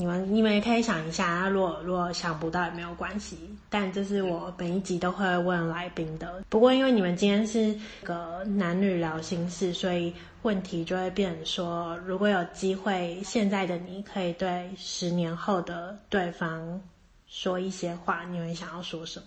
[0.00, 3.36] 你们你们也可以想一下，如果如果想不到也没有关系。
[3.68, 6.42] 但这是我每一集都会问来宾的。
[6.48, 16.80] 不过因为你们今天是个男女聊心事，所以问题就会变成说，如果有机会，现在的你可以对十年后的对方
[17.28, 19.26] 说一些话，你会想要说什么？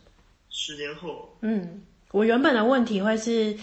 [0.49, 3.55] 十年后，嗯，我原本的问题会是，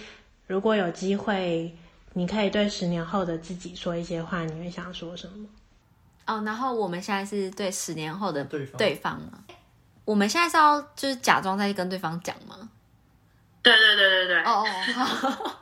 [0.46, 1.74] 如果有机会，
[2.12, 5.48] 你可以对十年后的自己说一些话，你会想说什么？
[6.30, 9.44] 哦，然后我们现在是对十年后的对方对方吗？
[10.04, 12.68] 我们现在是要就是假装在跟对方讲吗？
[13.62, 14.42] 对对对对对。
[14.44, 14.72] 哦哦。
[14.94, 15.60] 好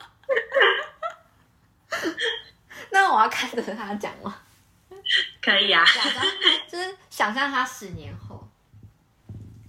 [2.91, 4.37] 那我要看着他讲吗？
[5.41, 5.85] 可以啊。
[5.85, 6.25] 假装
[6.71, 8.47] 就是想象他十年后。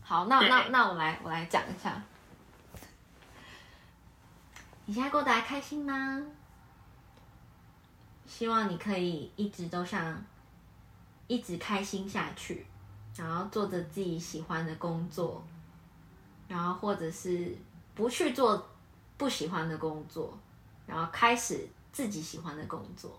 [0.04, 2.02] 好，那那那我来我来讲一下。
[4.86, 6.22] 你现在过得还开心吗？
[8.28, 10.24] 希望你可以一直都像。
[11.30, 12.66] 一直开心下去，
[13.16, 15.42] 然后做着自己喜欢的工作，
[16.48, 17.56] 然后或者是
[17.94, 18.68] 不去做
[19.16, 20.36] 不喜欢的工作，
[20.88, 23.18] 然后开始自己喜欢的工作，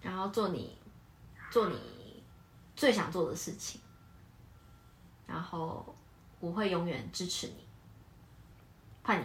[0.00, 0.76] 然后做你
[1.48, 2.22] 做你
[2.74, 3.80] 最想做的事情，
[5.28, 5.94] 然后
[6.40, 7.64] 我会永远支持你。
[9.04, 9.20] 换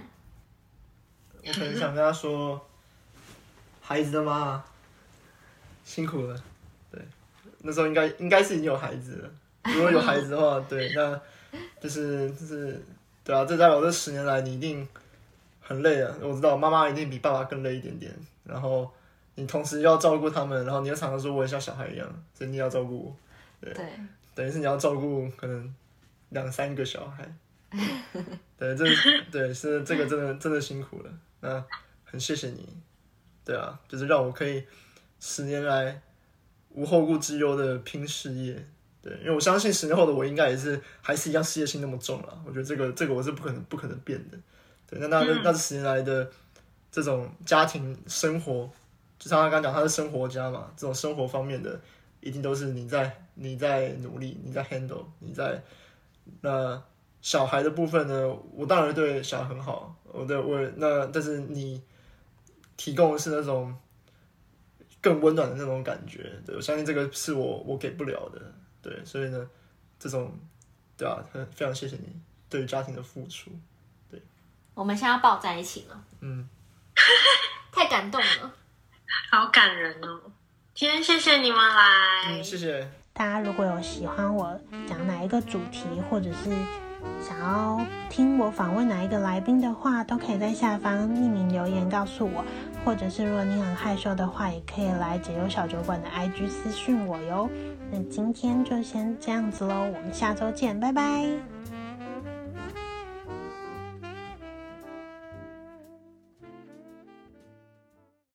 [1.41, 2.63] 你，我很想跟他说，
[3.81, 4.63] 孩子的妈，
[5.83, 6.43] 辛苦了。
[7.65, 9.29] 那时候应该应该是已经有孩子了。
[9.73, 11.19] 如果有孩子的话， 对，那
[11.81, 12.79] 就是就是
[13.23, 14.87] 对啊，这代表这十年来你一定
[15.59, 16.15] 很累啊。
[16.21, 18.13] 我知道妈妈一定比爸爸更累一点点。
[18.43, 18.87] 然后
[19.33, 23.15] 你同时要照顾他们，然后你又常常说我也像小孩一样，所以你要照顾我。
[23.59, 23.83] 对，对
[24.35, 25.73] 等于是你要照顾可能
[26.29, 27.35] 两三个小孩。
[28.57, 28.85] 对，这
[29.31, 31.11] 对是这个真的真的辛苦了。
[31.41, 31.63] 那
[32.03, 32.69] 很谢谢你。
[33.43, 34.63] 对啊，就是让我可以
[35.19, 35.99] 十年来。
[36.75, 38.53] 无后顾之忧的拼事业，
[39.01, 42.37] 对，因为我相信十年后的我应该也是还是一样事业心那么重了。
[42.45, 44.37] 我觉得这个这个我是不可能不可能变的。
[44.85, 46.29] 对，那那那是十年来的
[46.91, 48.69] 这种家庭生活，
[49.17, 51.79] 就像他刚刚讲，他是生活家嘛，这种生活方面的
[52.19, 55.63] 一定都是你在你在努力，你在 handle，你在
[56.41, 56.83] 那
[57.21, 61.81] 小孩的部分呢，我当然对小孩很好，我对我那但是你
[62.75, 63.73] 提供的是那种。
[65.05, 68.41] 更温暖的那种感觉，对，我相信这个是我我给不了的，
[68.81, 69.47] 对，所以呢，
[69.99, 70.35] 这种
[70.97, 72.07] 对啊，很非常谢谢你
[72.49, 73.51] 对于家庭的付出，
[74.09, 74.19] 对，
[74.73, 76.49] 我们现在要抱在一起了，嗯，
[77.71, 78.51] 太感动了，
[79.29, 80.21] 好感人哦，
[80.73, 82.91] 今天谢谢你们来，嗯，谢谢。
[83.13, 86.49] 大家，如果有喜欢我讲哪一个主题，或者是
[87.21, 87.79] 想要
[88.09, 92.43] 听我访问哪一个来宾的话，都可以在下方匿名留言告诉我。
[92.83, 97.49] 或者是如果你很害羞的话，也可以来解忧小酒馆的 IG 私讯我哟。
[97.91, 101.74] 那今天就先这样子喽，我们下周见，拜拜。